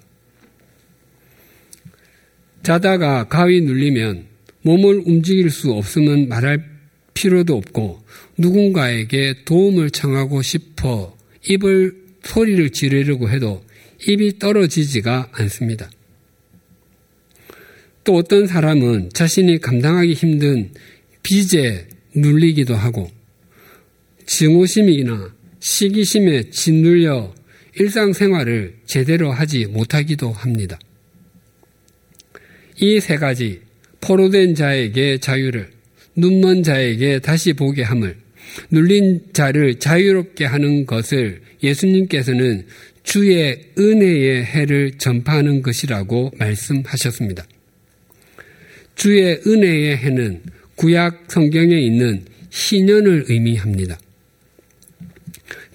자다가 2.61 3.27
가위 3.27 3.59
눌리면 3.59 4.32
몸을 4.63 5.03
움직일 5.05 5.49
수 5.49 5.71
없으면 5.71 6.27
말할 6.27 6.63
필요도 7.13 7.55
없고 7.55 8.03
누군가에게 8.37 9.43
도움을 9.45 9.91
청하고 9.91 10.41
싶어 10.41 11.15
입을 11.47 11.95
소리를 12.23 12.69
지르려고 12.71 13.29
해도 13.29 13.63
입이 14.07 14.39
떨어지지가 14.39 15.29
않습니다. 15.31 15.89
또 18.03 18.15
어떤 18.15 18.47
사람은 18.47 19.11
자신이 19.13 19.59
감당하기 19.59 20.13
힘든 20.13 20.71
빚에 21.21 21.87
눌리기도 22.15 22.75
하고 22.75 23.09
증오심이나 24.25 25.33
시기심에 25.59 26.49
짓눌려 26.49 27.33
일상생활을 27.75 28.75
제대로 28.85 29.31
하지 29.31 29.65
못하기도 29.65 30.31
합니다. 30.31 30.77
이 32.81 32.99
세 32.99 33.17
가지 33.17 33.61
포로된 34.03 34.53
자에게 34.53 35.17
자유를 35.17 35.69
눈먼 36.15 36.61
자에게 36.61 37.19
다시 37.19 37.53
보게 37.53 37.83
함을 37.83 38.17
눌린 38.69 39.21
자를 39.31 39.79
자유롭게 39.79 40.45
하는 40.45 40.85
것을 40.85 41.41
예수님께서는 41.63 42.65
주의 43.03 43.61
은혜의 43.77 44.43
해를 44.43 44.91
전파하는 44.97 45.61
것이라고 45.61 46.31
말씀하셨습니다. 46.37 47.45
주의 48.95 49.39
은혜의 49.47 49.97
해는 49.97 50.41
구약 50.75 51.25
성경에 51.29 51.79
있는 51.79 52.25
희년을 52.51 53.25
의미합니다. 53.29 53.97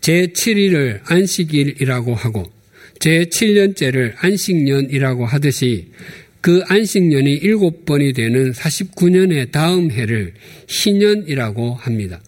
제7일을 0.02 1.00
안식일이라고 1.04 2.14
하고 2.14 2.44
제7년째를 3.00 4.14
안식년이라고 4.16 5.24
하듯이 5.26 5.88
그 6.40 6.62
안식년이 6.66 7.34
일곱 7.34 7.84
번이 7.84 8.12
되는 8.12 8.52
49년의 8.52 9.50
다음 9.50 9.90
해를 9.90 10.34
희년이라고 10.68 11.74
합니다. 11.74 12.20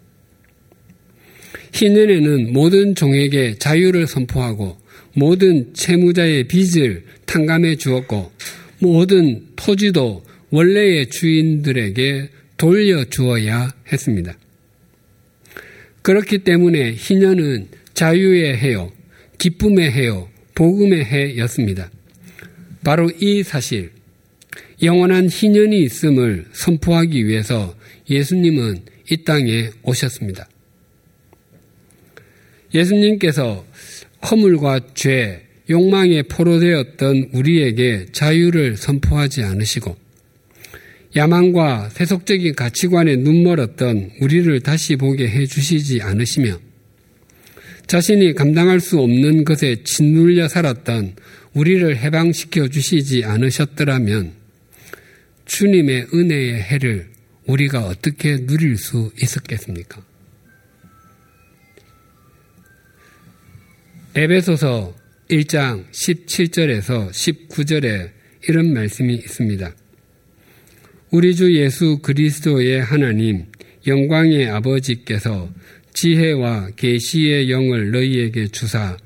희년에는 1.73 2.53
모든 2.53 2.95
종에게 2.95 3.55
자유를 3.59 4.07
선포하고 4.07 4.79
모든 5.15 5.73
채무자의 5.75 6.45
빚을 6.45 7.05
탕감해 7.27 7.77
주었고 7.77 8.33
모든 8.81 9.47
토지도 9.57 10.25
원래의 10.51 11.11
주인들에게 11.11 12.29
돌려 12.57 13.05
주어야 13.05 13.73
했습니다. 13.93 14.37
그렇기 16.03 16.39
때문에 16.39 16.95
희년은 16.95 17.69
자유의 17.95 18.57
해요, 18.59 18.91
기쁨의 19.39 19.93
해요, 19.93 20.29
복음의 20.55 21.05
해였습니다. 21.05 21.91
바로 22.83 23.11
이 23.21 23.43
사실, 23.43 23.91
영원한 24.83 25.29
희년이 25.29 25.83
있음을 25.83 26.47
선포하기 26.53 27.27
위해서 27.27 27.75
예수님은 28.09 28.79
이 29.11 29.25
땅에 29.25 29.71
오셨습니다. 29.83 30.49
예수님께서 32.73 33.65
허물과 34.31 34.81
죄, 34.95 35.43
욕망에 35.69 36.23
포로되었던 36.23 37.31
우리에게 37.33 38.07
자유를 38.13 38.77
선포하지 38.77 39.43
않으시고 39.43 39.97
야망과 41.17 41.91
세속적인 41.91 42.55
가치관에 42.55 43.17
눈멀었던 43.17 44.11
우리를 44.21 44.61
다시 44.61 44.97
보게 44.97 45.29
해 45.29 45.47
주시지 45.47 46.03
않으시며 46.03 46.59
자신이 47.87 48.35
감당할 48.35 48.79
수 48.79 49.01
없는 49.01 49.45
것에 49.45 49.83
짓눌려 49.83 50.49
살았던 50.49 51.17
우리를 51.55 51.97
해방시켜 51.97 52.69
주시지 52.69 53.25
않으셨더라면 53.25 54.40
주님의 55.51 56.07
은혜의 56.15 56.63
해를 56.63 57.09
우리가 57.45 57.85
어떻게 57.85 58.47
누릴 58.47 58.77
수 58.77 59.11
있었겠습니까? 59.21 60.01
에베소서 64.15 64.95
1장 65.29 65.91
17절에서 65.91 67.11
19절에 67.11 68.11
이런 68.49 68.73
말씀이 68.73 69.13
있습니다. 69.13 69.75
우리 71.11 71.35
주 71.35 71.53
예수 71.57 71.99
그리스도의 71.99 72.81
하나님 72.81 73.47
영광의 73.89 74.49
아버지께서 74.51 75.53
지혜와 75.95 76.71
계시의 76.77 77.51
영을 77.51 77.91
너희에게 77.91 78.47
주사 78.49 78.97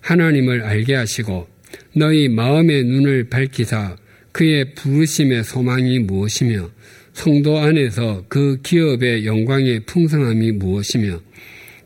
하나님을 0.00 0.64
알게 0.64 0.96
하시고 0.96 1.46
너희 1.94 2.28
마음의 2.28 2.82
눈을 2.82 3.28
밝히사 3.30 3.96
그의 4.34 4.74
부르심의 4.74 5.44
소망이 5.44 6.00
무엇이며 6.00 6.68
성도 7.14 7.58
안에서 7.58 8.26
그 8.28 8.60
기업의 8.62 9.24
영광의 9.24 9.86
풍성함이 9.86 10.52
무엇이며 10.52 11.22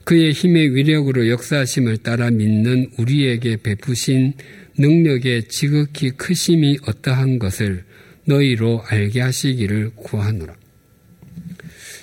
그의 0.02 0.32
힘의 0.32 0.74
위력으로 0.74 1.28
역사심을 1.28 1.98
따라 1.98 2.30
믿는 2.30 2.90
우리에게 2.98 3.58
베푸신 3.62 4.32
능력의 4.76 5.44
지극히 5.48 6.10
크심이 6.10 6.78
어떠한 6.84 7.38
것을 7.38 7.84
너희로 8.24 8.82
알게 8.84 9.20
하시기를 9.20 9.92
구하노라. 9.94 10.56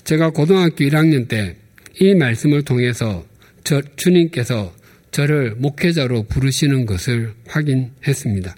제가 0.06 0.30
고등학교 0.30 0.86
1학년 0.86 1.28
때 1.28 1.58
이 2.00 2.14
말씀을 2.14 2.64
통해서 2.64 3.26
저, 3.64 3.82
주님께서 3.96 4.76
저를 5.12 5.56
목회자로 5.56 6.24
부르시는 6.24 6.86
것을 6.86 7.34
확인했습니다. 7.48 8.56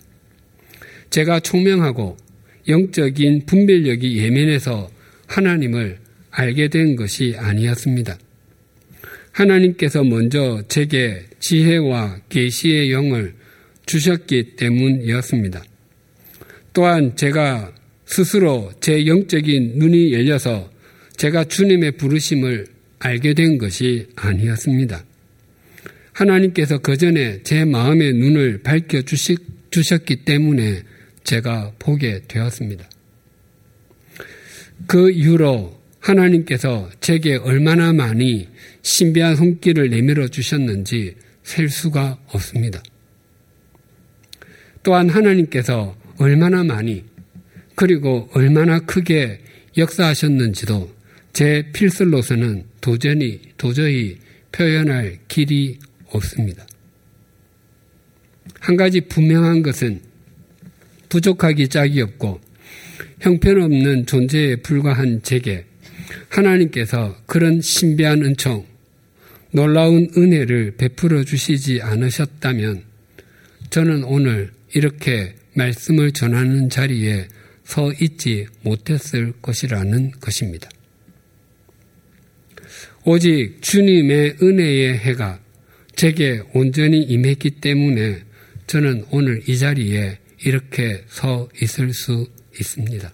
제가 1.09 1.39
총명하고 1.39 2.17
영적인 2.67 3.45
분별력이 3.45 4.17
예민해서 4.17 4.89
하나님을 5.27 5.97
알게 6.31 6.67
된 6.67 6.95
것이 6.95 7.35
아니었습니다. 7.37 8.17
하나님께서 9.31 10.03
먼저 10.03 10.61
제게 10.67 11.23
지혜와 11.39 12.21
계시의 12.29 12.91
영을 12.91 13.33
주셨기 13.85 14.55
때문이었습니다. 14.55 15.63
또한 16.73 17.15
제가 17.15 17.73
스스로 18.05 18.71
제 18.81 19.05
영적인 19.05 19.73
눈이 19.75 20.13
열려서 20.13 20.71
제가 21.17 21.45
주님의 21.45 21.93
부르심을 21.93 22.67
알게 22.99 23.33
된 23.33 23.57
것이 23.57 24.07
아니었습니다. 24.15 25.03
하나님께서 26.13 26.79
그 26.79 26.97
전에 26.97 27.41
제 27.43 27.63
마음의 27.65 28.13
눈을 28.13 28.61
밝혀 28.63 29.01
주셨기 29.69 30.17
때문에 30.25 30.81
제가 31.27 31.73
보게 31.77 32.21
되었습니다. 32.27 32.89
그 34.87 35.11
이후로 35.11 35.77
하나님께서 35.99 36.89
제게 37.01 37.35
얼마나 37.35 37.91
많이 37.91 38.47
신비한 38.81 39.35
손길을 39.35 39.89
내밀어 39.89 40.29
주셨는지 40.29 41.15
셀 41.43 41.69
수가 41.69 42.17
없습니다. 42.27 42.81
또한 44.83 45.09
하나님께서 45.09 45.97
얼마나 46.17 46.63
많이 46.63 47.03
그리고 47.75 48.29
얼마나 48.33 48.79
크게 48.79 49.41
역사하셨는지도 49.77 50.89
제 51.33 51.69
필설로서는 51.73 52.63
도저히, 52.79 53.41
도저히 53.57 54.17
표현할 54.53 55.19
길이 55.27 55.77
없습니다. 56.07 56.65
한 58.61 58.77
가지 58.77 59.01
분명한 59.01 59.61
것은 59.61 60.06
부족하기 61.09 61.67
짝이 61.69 62.01
없고 62.01 62.39
형편없는 63.21 64.05
존재에 64.05 64.57
불과한 64.57 65.21
제게 65.23 65.65
하나님께서 66.29 67.17
그런 67.25 67.61
신비한 67.61 68.23
은총, 68.23 68.65
놀라운 69.51 70.07
은혜를 70.15 70.75
베풀어 70.77 71.23
주시지 71.23 71.81
않으셨다면 71.81 72.83
저는 73.69 74.03
오늘 74.03 74.51
이렇게 74.73 75.35
말씀을 75.53 76.11
전하는 76.11 76.69
자리에 76.69 77.27
서 77.63 77.91
있지 77.99 78.45
못했을 78.61 79.33
것이라는 79.41 80.11
것입니다. 80.21 80.69
오직 83.03 83.61
주님의 83.61 84.37
은혜의 84.41 84.97
해가 84.99 85.39
제게 85.95 86.41
온전히 86.53 87.01
임했기 87.01 87.51
때문에 87.61 88.21
저는 88.67 89.05
오늘 89.11 89.41
이 89.49 89.57
자리에 89.57 90.17
이렇게 90.43 91.03
서 91.07 91.49
있을 91.61 91.93
수 91.93 92.27
있습니다. 92.59 93.11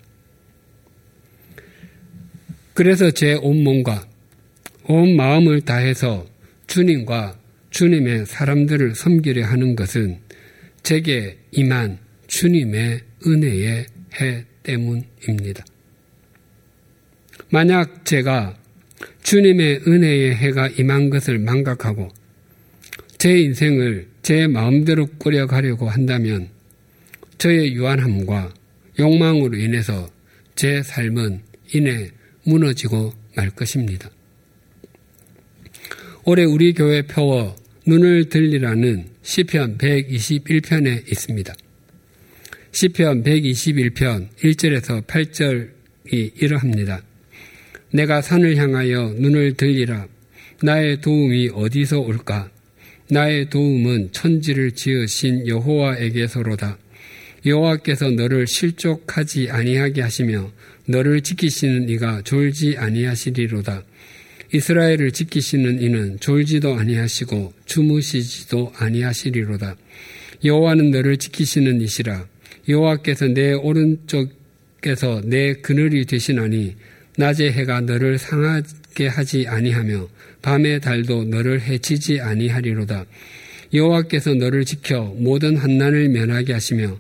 그래서 2.74 3.12
제 3.12 3.34
온몸과 3.36 4.08
온 4.86 5.16
마음을 5.16 5.62
다해서 5.62 6.28
주님과 6.68 7.40
주님의 7.70 8.26
사람들을 8.26 8.96
섬기려 8.96 9.46
하는 9.46 9.76
것은 9.76 10.20
제게 10.82 11.38
임한 11.52 12.00
주님의 12.28 13.02
은혜의 13.26 13.86
해 14.20 14.46
때문입니다. 14.64 15.66
만약 17.50 18.06
제가 18.06 18.58
주님의 19.24 19.82
은혜의 19.88 20.36
해가 20.36 20.70
임한 20.70 21.10
것을 21.10 21.40
망각하고 21.40 22.10
제 23.18 23.38
인생을 23.40 24.08
제 24.22 24.48
마음대로 24.48 25.08
꾸려가려고 25.18 25.88
한다면 25.88 26.50
저의 27.44 27.74
유한함과 27.74 28.54
욕망으로 28.98 29.58
인해서 29.58 30.10
제 30.56 30.82
삶은 30.82 31.42
이내 31.74 32.10
무너지고 32.46 33.12
말 33.36 33.50
것입니다. 33.50 34.10
올해 36.24 36.46
우리 36.46 36.74
교회 36.74 37.02
표어 37.02 37.54
눈을 37.86 38.30
들리라는 38.30 39.08
시편 39.24 39.78
121편에 39.78 41.12
있습니다. 41.12 41.54
시편 42.72 43.24
121편 43.24 44.30
1절에서 44.38 45.06
8절이 45.06 46.42
이러합니다. 46.42 47.04
내가 47.92 48.22
산을 48.22 48.56
향하여 48.56 49.16
눈을 49.18 49.56
들리라. 49.56 50.08
나의 50.62 51.02
도움이 51.02 51.50
어디서 51.54 52.00
올까? 52.00 52.50
나의 53.10 53.50
도움은 53.50 54.14
천지를 54.14 54.72
지으신 54.72 55.46
여호와에게서로다. 55.46 56.78
여호와께서 57.46 58.12
너를 58.12 58.48
실족하지 58.48 59.50
아니하게 59.50 60.02
하시며 60.02 60.52
너를 60.86 61.22
지키시는 61.22 61.90
이가 61.90 62.22
졸지 62.24 62.76
아니하시리로다. 62.78 63.84
이스라엘을 64.54 65.12
지키시는 65.12 65.82
이는 65.82 66.20
졸지도 66.20 66.76
아니하시고 66.76 67.54
주무시지도 67.66 68.72
아니하시리로다. 68.76 69.76
여호와는 70.46 70.92
너를 70.92 71.18
지키시는 71.18 71.82
이시라. 71.82 72.28
여호와께서 72.70 73.28
내 73.30 73.54
오른쪽에서 73.54 75.22
내 75.26 75.54
그늘이 75.54 76.06
되시나니 76.06 76.76
낮의 77.18 77.52
해가 77.52 77.82
너를 77.82 78.18
상하게 78.18 79.08
하지 79.08 79.48
아니하며 79.48 80.08
밤의 80.42 80.82
달도 80.82 81.26
너를 81.26 81.62
해치지 81.62 82.22
아니하리로다. 82.22 83.06
여호와께서 83.74 84.36
너를 84.36 84.66
지켜 84.66 85.02
모든 85.18 85.58
한난을 85.58 86.10
면하게 86.10 86.54
하시며 86.54 86.98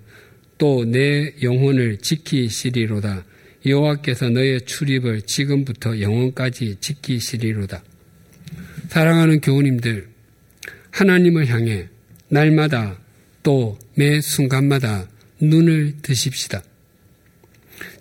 또 0.63 0.85
내 0.85 1.33
영혼을 1.41 1.97
지키시리로다. 1.97 3.25
여호와께서 3.65 4.29
너의 4.29 4.61
출입을 4.61 5.23
지금부터 5.23 5.99
영원까지 5.99 6.77
지키시리로다. 6.79 7.83
사랑하는 8.87 9.41
교우님들, 9.41 10.07
하나님을 10.89 11.47
향해 11.47 11.89
날마다 12.29 12.97
또 13.43 13.77
매 13.95 14.21
순간마다 14.21 15.09
눈을 15.41 15.95
드십시다. 16.01 16.63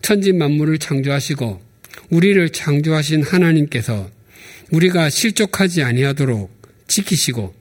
천지 0.01 0.33
만물을 0.33 0.79
창조하시고 0.79 1.61
우리를 2.11 2.49
창조하신 2.51 3.25
하나님께서 3.25 4.09
우리가 4.71 5.11
실족하지 5.11 5.83
아니하도록 5.83 6.49
지키시고 6.87 7.57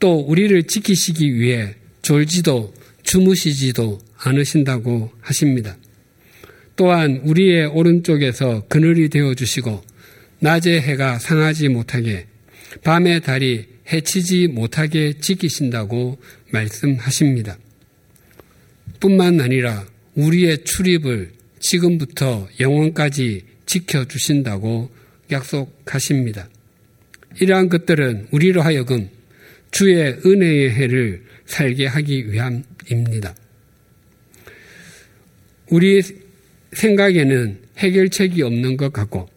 또 0.00 0.18
우리를 0.18 0.60
지키시기 0.64 1.36
위해 1.36 1.76
졸지도 2.02 2.79
주무시지도 3.10 3.98
않으신다고 4.18 5.10
하십니다. 5.20 5.76
또한 6.76 7.20
우리의 7.24 7.66
오른쪽에서 7.66 8.66
그늘이 8.68 9.08
되어 9.08 9.34
주시고 9.34 9.82
낮의 10.38 10.80
해가 10.80 11.18
상하지 11.18 11.70
못하게 11.70 12.26
밤의 12.84 13.22
달이 13.22 13.66
해치지 13.92 14.46
못하게 14.46 15.14
지키신다고 15.14 16.18
말씀하십니다. 16.52 17.58
뿐만 19.00 19.40
아니라 19.40 19.84
우리의 20.14 20.62
출입을 20.62 21.32
지금부터 21.58 22.48
영원까지 22.60 23.42
지켜주신다고 23.66 24.88
약속하십니다. 25.32 26.48
이러한 27.40 27.70
것들은 27.70 28.28
우리로 28.30 28.62
하여금 28.62 29.08
주의 29.72 30.16
은혜의 30.24 30.70
해를 30.70 31.24
살게 31.46 31.86
하기 31.86 32.30
위함 32.30 32.62
입니다. 32.90 33.34
우리 35.68 36.02
생각에는 36.72 37.58
해결책이 37.78 38.42
없는 38.42 38.76
것 38.76 38.92
같고 38.92 39.28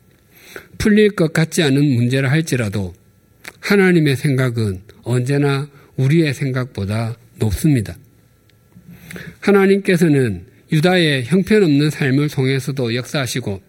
풀릴 0.77 1.11
것 1.11 1.31
같지 1.31 1.63
않은 1.63 1.83
문제라 1.95 2.29
할지라도 2.29 2.93
하나님의 3.59 4.15
생각은 4.15 4.81
언제나 5.03 5.69
우리의 5.95 6.33
생각보다 6.33 7.17
높습니다. 7.39 7.95
하나님께서는 9.39 10.45
유다의 10.71 11.25
형편없는 11.25 11.89
삶을 11.89 12.29
통해서도 12.29 12.95
역사하시고 12.95 13.61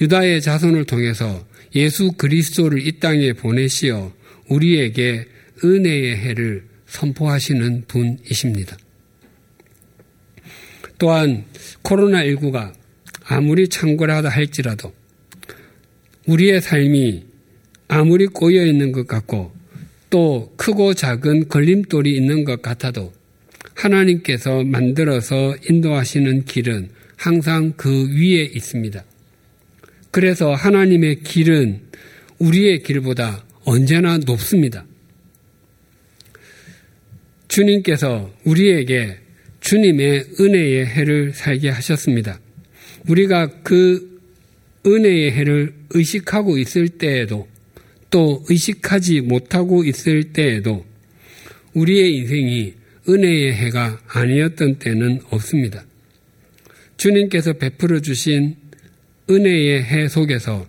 유다의 0.00 0.42
자손을 0.42 0.84
통해서 0.84 1.46
예수 1.74 2.12
그리스도를 2.12 2.86
이 2.86 2.98
땅에 2.98 3.32
보내시어 3.32 4.12
우리에게 4.48 5.26
은혜의 5.64 6.16
해를 6.16 6.64
선포하시는 6.86 7.84
분이십니다. 7.86 8.76
또한 11.02 11.44
코로나19가 11.82 12.72
아무리 13.24 13.66
창궐하다 13.66 14.28
할지라도 14.28 14.92
우리의 16.28 16.60
삶이 16.60 17.24
아무리 17.88 18.28
꼬여 18.28 18.64
있는 18.64 18.92
것 18.92 19.08
같고 19.08 19.52
또 20.10 20.52
크고 20.56 20.94
작은 20.94 21.48
걸림돌이 21.48 22.16
있는 22.16 22.44
것 22.44 22.62
같아도 22.62 23.12
하나님께서 23.74 24.62
만들어서 24.62 25.56
인도하시는 25.68 26.44
길은 26.44 26.90
항상 27.16 27.72
그 27.76 28.08
위에 28.16 28.44
있습니다. 28.54 29.04
그래서 30.12 30.54
하나님의 30.54 31.24
길은 31.24 31.80
우리의 32.38 32.84
길보다 32.84 33.44
언제나 33.64 34.18
높습니다. 34.18 34.86
주님께서 37.48 38.32
우리에게 38.44 39.21
주님의 39.62 40.26
은혜의 40.40 40.86
해를 40.86 41.32
살게 41.32 41.70
하셨습니다. 41.70 42.38
우리가 43.08 43.62
그 43.62 44.20
은혜의 44.84 45.32
해를 45.32 45.74
의식하고 45.90 46.58
있을 46.58 46.88
때에도 46.88 47.48
또 48.10 48.44
의식하지 48.48 49.22
못하고 49.22 49.84
있을 49.84 50.32
때에도 50.32 50.84
우리의 51.74 52.16
인생이 52.16 52.74
은혜의 53.08 53.54
해가 53.54 54.00
아니었던 54.08 54.78
때는 54.78 55.20
없습니다. 55.30 55.84
주님께서 56.96 57.54
베풀어 57.54 58.00
주신 58.00 58.56
은혜의 59.30 59.84
해 59.84 60.08
속에서 60.08 60.66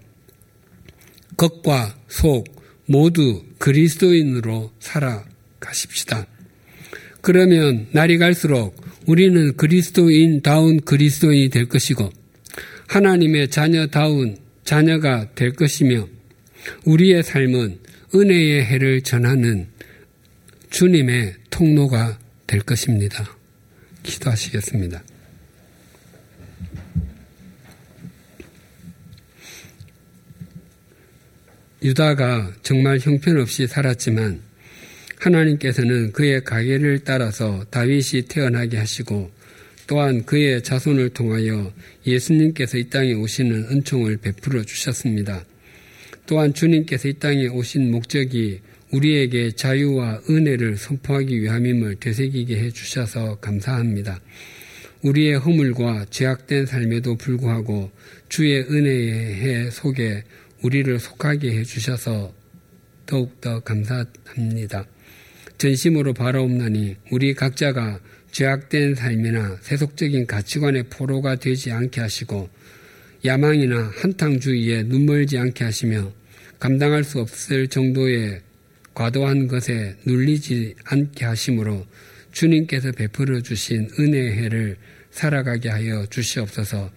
겉과 1.35 1.97
속 2.07 2.45
모두 2.85 3.43
그리스도인으로 3.57 4.71
살아가십시다. 4.79 6.27
그러면 7.23 7.87
날이 7.93 8.17
갈수록 8.17 8.75
우리는 9.05 9.55
그리스도인다운 9.55 10.81
그리스도인이 10.81 11.49
될 11.51 11.69
것이고 11.69 12.09
하나님의 12.87 13.49
자녀다운 13.49 14.37
자녀가 14.65 15.33
될 15.33 15.53
것이며 15.53 16.05
우리의 16.83 17.23
삶은 17.23 17.79
은혜의 18.13 18.65
해를 18.65 19.01
전하는 19.03 19.67
주님의 20.69 21.35
통로가 21.49 22.19
될 22.45 22.59
것입니다. 22.59 23.37
기도하시겠습니다. 24.03 25.01
유다가 31.83 32.51
정말 32.63 32.99
형편없이 32.99 33.67
살았지만 33.67 34.41
하나님께서는 35.23 36.11
그의 36.11 36.43
가계를 36.43 36.99
따라서 37.05 37.63
다윗이 37.69 38.23
태어나게 38.27 38.77
하시고 38.77 39.31
또한 39.87 40.25
그의 40.25 40.63
자손을 40.63 41.09
통하여 41.09 41.71
예수님께서 42.05 42.77
이 42.77 42.89
땅에 42.89 43.13
오시는 43.13 43.67
은총을 43.71 44.17
베풀어 44.17 44.63
주셨습니다. 44.63 45.45
또한 46.25 46.53
주님께서 46.53 47.09
이 47.09 47.13
땅에 47.13 47.47
오신 47.47 47.91
목적이 47.91 48.61
우리에게 48.91 49.51
자유와 49.51 50.21
은혜를 50.29 50.77
선포하기 50.77 51.41
위함임을 51.41 51.95
되새기게 51.95 52.57
해 52.57 52.69
주셔서 52.69 53.35
감사합니다. 53.39 54.21
우리의 55.01 55.37
허물과 55.39 56.05
죄악된 56.09 56.65
삶에도 56.65 57.15
불구하고 57.15 57.91
주의 58.29 58.61
은혜의 58.61 59.35
해 59.35 59.69
속에 59.69 60.23
우리를 60.61 60.97
속하게 60.99 61.57
해 61.57 61.63
주셔서 61.63 62.33
더욱더 63.05 63.59
감사합니다. 63.59 64.85
전심으로 65.63 66.13
바라옵나니 66.13 66.97
우리 67.09 67.33
각자가 67.33 68.01
죄악된 68.31 68.95
삶이나 68.95 69.59
세속적인 69.61 70.27
가치관의 70.27 70.83
포로가 70.89 71.37
되지 71.37 71.71
않게 71.71 72.01
하시고 72.01 72.49
야망이나 73.23 73.93
한탕주의에 73.95 74.83
눈멀지 74.83 75.37
않게 75.37 75.63
하시며 75.63 76.11
감당할 76.59 77.05
수 77.05 77.21
없을 77.21 77.69
정도의 77.69 78.41
과도한 78.93 79.47
것에 79.47 79.95
눌리지 80.05 80.75
않게 80.83 81.23
하심으로 81.23 81.85
주님께서 82.33 82.91
베풀어 82.91 83.39
주신 83.41 83.87
은혜의 83.97 84.33
해를 84.33 84.75
살아가게 85.11 85.69
하여 85.69 86.05
주시옵소서. 86.07 86.91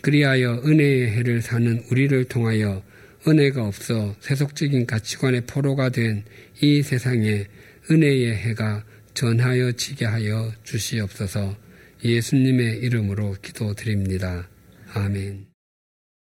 그리하여 0.00 0.62
은혜의 0.64 1.10
해를 1.10 1.42
사는 1.42 1.82
우리를 1.90 2.24
통하여 2.24 2.82
은혜가 3.28 3.62
없어 3.66 4.16
세속적인 4.20 4.86
가치관의 4.86 5.42
포로가 5.42 5.90
된 5.90 6.24
이 6.62 6.82
세상에 6.82 7.44
은혜의 7.90 8.34
해가 8.36 8.84
전하여 9.14 9.72
지게 9.72 10.04
하여 10.04 10.52
주시옵소서 10.64 11.56
예수님의 12.04 12.78
이름으로 12.80 13.36
기도드립니다. 13.42 14.48
아멘. 14.92 15.55